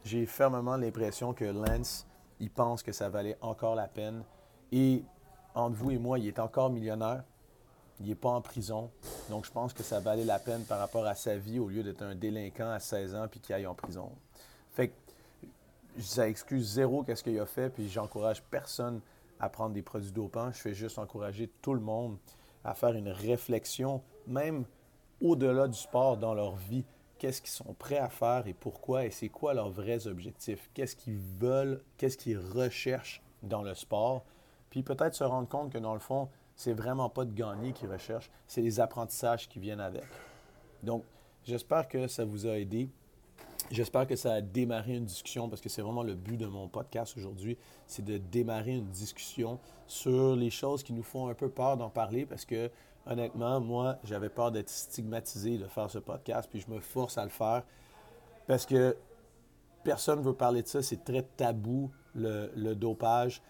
j'ai 0.04 0.26
fermement 0.26 0.76
l'impression 0.76 1.34
que 1.34 1.44
Lance, 1.44 2.06
il 2.40 2.50
pense 2.50 2.82
que 2.82 2.92
ça 2.92 3.08
valait 3.08 3.36
encore 3.40 3.74
la 3.74 3.88
peine. 3.88 4.24
Et 4.72 5.02
entre 5.54 5.76
vous 5.76 5.90
et 5.90 5.98
moi, 5.98 6.18
il 6.18 6.26
est 6.26 6.38
encore 6.38 6.70
millionnaire. 6.70 7.24
Il 8.00 8.06
n'est 8.06 8.14
pas 8.14 8.30
en 8.30 8.40
prison. 8.40 8.90
Donc, 9.28 9.44
je 9.44 9.50
pense 9.50 9.72
que 9.72 9.82
ça 9.82 9.98
valait 9.98 10.24
la 10.24 10.38
peine 10.38 10.62
par 10.64 10.78
rapport 10.78 11.04
à 11.06 11.14
sa 11.14 11.36
vie 11.36 11.58
au 11.58 11.68
lieu 11.68 11.82
d'être 11.82 12.02
un 12.02 12.14
délinquant 12.14 12.70
à 12.70 12.78
16 12.78 13.14
ans 13.14 13.26
puis 13.28 13.40
qu'il 13.40 13.54
aille 13.54 13.66
en 13.66 13.74
prison. 13.74 14.10
Fait 14.72 14.88
que 14.88 14.94
ça 15.98 16.28
excuse 16.28 16.74
zéro 16.74 17.02
qu'est-ce 17.02 17.24
qu'il 17.24 17.38
a 17.40 17.46
fait, 17.46 17.70
puis 17.70 17.88
j'encourage 17.88 18.42
personne 18.44 19.00
à 19.40 19.48
prendre 19.48 19.74
des 19.74 19.82
produits 19.82 20.12
dopants. 20.12 20.52
Je 20.52 20.58
fais 20.58 20.74
juste 20.74 20.98
encourager 20.98 21.50
tout 21.60 21.74
le 21.74 21.80
monde 21.80 22.16
à 22.64 22.74
faire 22.74 22.92
une 22.92 23.08
réflexion, 23.08 24.02
même 24.26 24.64
au-delà 25.20 25.66
du 25.66 25.78
sport 25.78 26.16
dans 26.16 26.34
leur 26.34 26.54
vie 26.54 26.84
qu'est-ce 27.18 27.42
qu'ils 27.42 27.50
sont 27.50 27.74
prêts 27.74 27.98
à 27.98 28.08
faire 28.08 28.46
et 28.46 28.54
pourquoi? 28.54 29.04
Et 29.04 29.10
c'est 29.10 29.28
quoi 29.28 29.54
leurs 29.54 29.70
vrais 29.70 30.06
objectifs, 30.06 30.70
qu'est-ce 30.72 30.96
qu'ils 30.96 31.18
veulent, 31.18 31.82
qu'est-ce 31.96 32.16
qu'ils 32.16 32.38
recherchent 32.38 33.22
dans 33.42 33.62
le 33.62 33.74
sport, 33.74 34.24
puis 34.70 34.82
peut-être 34.82 35.14
se 35.14 35.24
rendre 35.24 35.48
compte 35.48 35.72
que 35.72 35.78
dans 35.78 35.94
le 35.94 36.00
fond, 36.00 36.28
c'est 36.56 36.72
vraiment 36.72 37.08
pas 37.08 37.24
de 37.24 37.32
gagner 37.32 37.72
qu'ils 37.72 37.90
recherchent, 37.90 38.30
c'est 38.46 38.60
les 38.60 38.80
apprentissages 38.80 39.48
qui 39.48 39.58
viennent 39.60 39.80
avec. 39.80 40.04
Donc, 40.82 41.04
j'espère 41.44 41.88
que 41.88 42.08
ça 42.08 42.24
vous 42.24 42.46
a 42.46 42.58
aidé. 42.58 42.90
J'espère 43.70 44.06
que 44.06 44.16
ça 44.16 44.34
a 44.34 44.40
démarré 44.40 44.96
une 44.96 45.04
discussion 45.04 45.48
parce 45.48 45.60
que 45.60 45.68
c'est 45.68 45.82
vraiment 45.82 46.02
le 46.02 46.14
but 46.14 46.36
de 46.36 46.46
mon 46.46 46.68
podcast 46.68 47.16
aujourd'hui, 47.16 47.58
c'est 47.86 48.04
de 48.04 48.16
démarrer 48.16 48.76
une 48.76 48.88
discussion 48.88 49.58
sur 49.86 50.36
les 50.36 50.50
choses 50.50 50.82
qui 50.82 50.92
nous 50.92 51.02
font 51.02 51.28
un 51.28 51.34
peu 51.34 51.48
peur 51.48 51.76
d'en 51.76 51.90
parler 51.90 52.24
parce 52.24 52.44
que 52.44 52.70
honnêtement, 53.06 53.60
moi, 53.60 53.98
j'avais 54.04 54.28
peur 54.28 54.52
d'être 54.52 54.68
stigmatisé 54.68 55.58
de 55.58 55.66
faire 55.66 55.90
ce 55.90 55.98
podcast, 55.98 56.48
puis 56.50 56.60
je 56.60 56.70
me 56.70 56.80
force 56.80 57.18
à 57.18 57.24
le 57.24 57.30
faire 57.30 57.64
parce 58.46 58.66
que 58.66 58.96
personne 59.84 60.18
ne 60.18 60.24
veut 60.24 60.34
parler 60.34 60.62
de 60.62 60.68
ça. 60.68 60.82
C'est 60.82 61.04
très 61.04 61.22
tabou, 61.22 61.90
le, 62.14 62.74
dopage. 62.74 63.42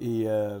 Et 0.00 0.24
euh, 0.26 0.60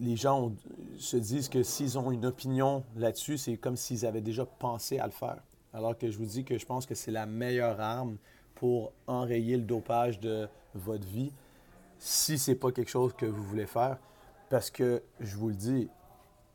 les 0.00 0.16
gens 0.16 0.52
se 0.98 1.16
disent 1.16 1.48
que 1.48 1.62
s'ils 1.62 1.98
ont 1.98 2.10
une 2.10 2.26
opinion 2.26 2.84
là-dessus, 2.96 3.38
c'est 3.38 3.56
comme 3.56 3.76
s'ils 3.76 4.06
avaient 4.06 4.20
déjà 4.20 4.44
pensé 4.44 4.98
à 4.98 5.06
le 5.06 5.12
faire. 5.12 5.42
Alors 5.72 5.96
que 5.96 6.10
je 6.10 6.18
vous 6.18 6.26
dis 6.26 6.44
que 6.44 6.58
je 6.58 6.66
pense 6.66 6.86
que 6.86 6.94
c'est 6.94 7.10
la 7.10 7.26
meilleure 7.26 7.80
arme 7.80 8.16
pour 8.54 8.92
enrayer 9.06 9.56
le 9.56 9.62
dopage 9.62 10.20
de 10.20 10.48
votre 10.74 11.06
vie 11.06 11.32
si 11.98 12.38
ce 12.38 12.50
n'est 12.50 12.56
pas 12.56 12.72
quelque 12.72 12.90
chose 12.90 13.12
que 13.12 13.26
vous 13.26 13.42
voulez 13.44 13.66
faire. 13.66 13.98
Parce 14.50 14.70
que, 14.70 15.02
je 15.20 15.36
vous 15.36 15.48
le 15.48 15.54
dis, 15.54 15.88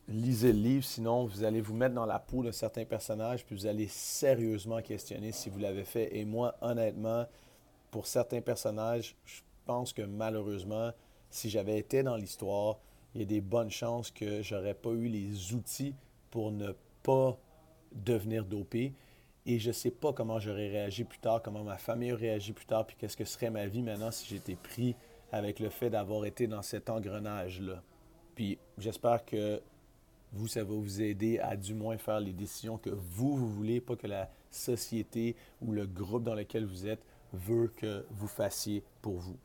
lisez 0.07 0.53
le 0.53 0.59
livre, 0.59 0.83
sinon 0.83 1.25
vous 1.25 1.43
allez 1.43 1.61
vous 1.61 1.73
mettre 1.73 1.95
dans 1.95 2.05
la 2.05 2.19
peau 2.19 2.43
de 2.43 2.51
certains 2.51 2.85
personnages, 2.85 3.45
puis 3.45 3.55
vous 3.55 3.65
allez 3.65 3.87
sérieusement 3.87 4.81
questionner 4.81 5.31
si 5.31 5.49
vous 5.49 5.59
l'avez 5.59 5.83
fait. 5.83 6.15
Et 6.15 6.25
moi, 6.25 6.55
honnêtement, 6.61 7.25
pour 7.91 8.07
certains 8.07 8.41
personnages, 8.41 9.15
je 9.25 9.41
pense 9.65 9.93
que 9.93 10.01
malheureusement, 10.01 10.91
si 11.37 11.51
j'avais 11.51 11.77
été 11.77 12.01
dans 12.01 12.15
l'histoire, 12.15 12.79
il 13.13 13.21
y 13.21 13.23
a 13.23 13.27
des 13.27 13.41
bonnes 13.41 13.69
chances 13.69 14.09
que 14.09 14.41
j'aurais 14.41 14.73
pas 14.73 14.89
eu 14.89 15.07
les 15.07 15.53
outils 15.53 15.93
pour 16.31 16.51
ne 16.51 16.73
pas 17.03 17.37
devenir 17.91 18.43
dopé. 18.43 18.93
Et 19.45 19.59
je 19.59 19.67
ne 19.67 19.73
sais 19.73 19.91
pas 19.91 20.13
comment 20.13 20.39
j'aurais 20.39 20.67
réagi 20.67 21.03
plus 21.03 21.19
tard, 21.19 21.41
comment 21.43 21.63
ma 21.63 21.77
famille 21.77 22.11
aurait 22.11 22.29
réagi 22.31 22.53
plus 22.53 22.65
tard, 22.65 22.85
puis 22.87 22.97
qu'est-ce 22.99 23.15
que 23.15 23.23
serait 23.23 23.51
ma 23.51 23.67
vie 23.67 23.83
maintenant 23.83 24.11
si 24.11 24.27
j'étais 24.27 24.55
pris 24.55 24.95
avec 25.31 25.59
le 25.59 25.69
fait 25.69 25.89
d'avoir 25.89 26.25
été 26.25 26.47
dans 26.47 26.63
cet 26.63 26.89
engrenage-là. 26.89 27.83
Puis 28.33 28.57
j'espère 28.77 29.23
que 29.23 29.61
vous, 30.33 30.47
ça 30.47 30.63
va 30.63 30.73
vous 30.73 31.01
aider 31.01 31.39
à 31.39 31.55
du 31.55 31.75
moins 31.75 31.97
faire 31.97 32.19
les 32.19 32.33
décisions 32.33 32.77
que 32.77 32.89
vous, 32.89 33.37
vous 33.37 33.49
voulez, 33.49 33.79
pas 33.79 33.95
que 33.95 34.07
la 34.07 34.29
société 34.49 35.35
ou 35.61 35.71
le 35.71 35.85
groupe 35.85 36.23
dans 36.23 36.35
lequel 36.35 36.65
vous 36.65 36.87
êtes 36.87 37.03
veut 37.31 37.71
que 37.75 38.05
vous 38.09 38.27
fassiez 38.27 38.83
pour 39.01 39.17
vous. 39.17 39.37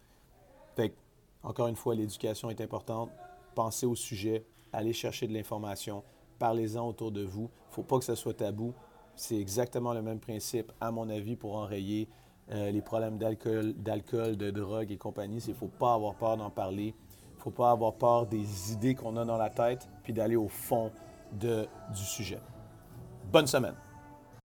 Fait 0.74 0.94
encore 1.42 1.68
une 1.68 1.76
fois, 1.76 1.94
l'éducation 1.94 2.50
est 2.50 2.60
importante. 2.60 3.10
Pensez 3.54 3.86
au 3.86 3.94
sujet, 3.94 4.44
allez 4.72 4.92
chercher 4.92 5.26
de 5.26 5.32
l'information, 5.32 6.02
parlez-en 6.38 6.86
autour 6.86 7.12
de 7.12 7.22
vous. 7.22 7.50
Il 7.66 7.70
ne 7.70 7.74
faut 7.74 7.82
pas 7.82 7.98
que 7.98 8.04
ce 8.04 8.14
soit 8.14 8.34
tabou. 8.34 8.72
C'est 9.14 9.36
exactement 9.36 9.92
le 9.92 10.02
même 10.02 10.20
principe, 10.20 10.72
à 10.80 10.90
mon 10.90 11.08
avis, 11.10 11.36
pour 11.36 11.56
enrayer 11.56 12.08
euh, 12.50 12.70
les 12.70 12.80
problèmes 12.80 13.18
d'alcool, 13.18 13.74
de 14.36 14.50
drogue 14.50 14.90
et 14.90 14.96
compagnie. 14.96 15.38
Il 15.46 15.50
ne 15.50 15.54
faut 15.54 15.68
pas 15.68 15.94
avoir 15.94 16.14
peur 16.14 16.36
d'en 16.36 16.50
parler 16.50 16.94
faut 17.42 17.50
pas 17.50 17.72
avoir 17.72 17.94
peur 17.94 18.26
des 18.26 18.72
idées 18.72 18.94
qu'on 18.94 19.16
a 19.16 19.24
dans 19.24 19.36
la 19.36 19.50
tête, 19.50 19.88
puis 20.04 20.12
d'aller 20.12 20.36
au 20.36 20.48
fond 20.48 20.92
de, 21.32 21.66
du 21.92 22.02
sujet. 22.02 22.38
Bonne 23.32 23.46
semaine! 23.46 23.74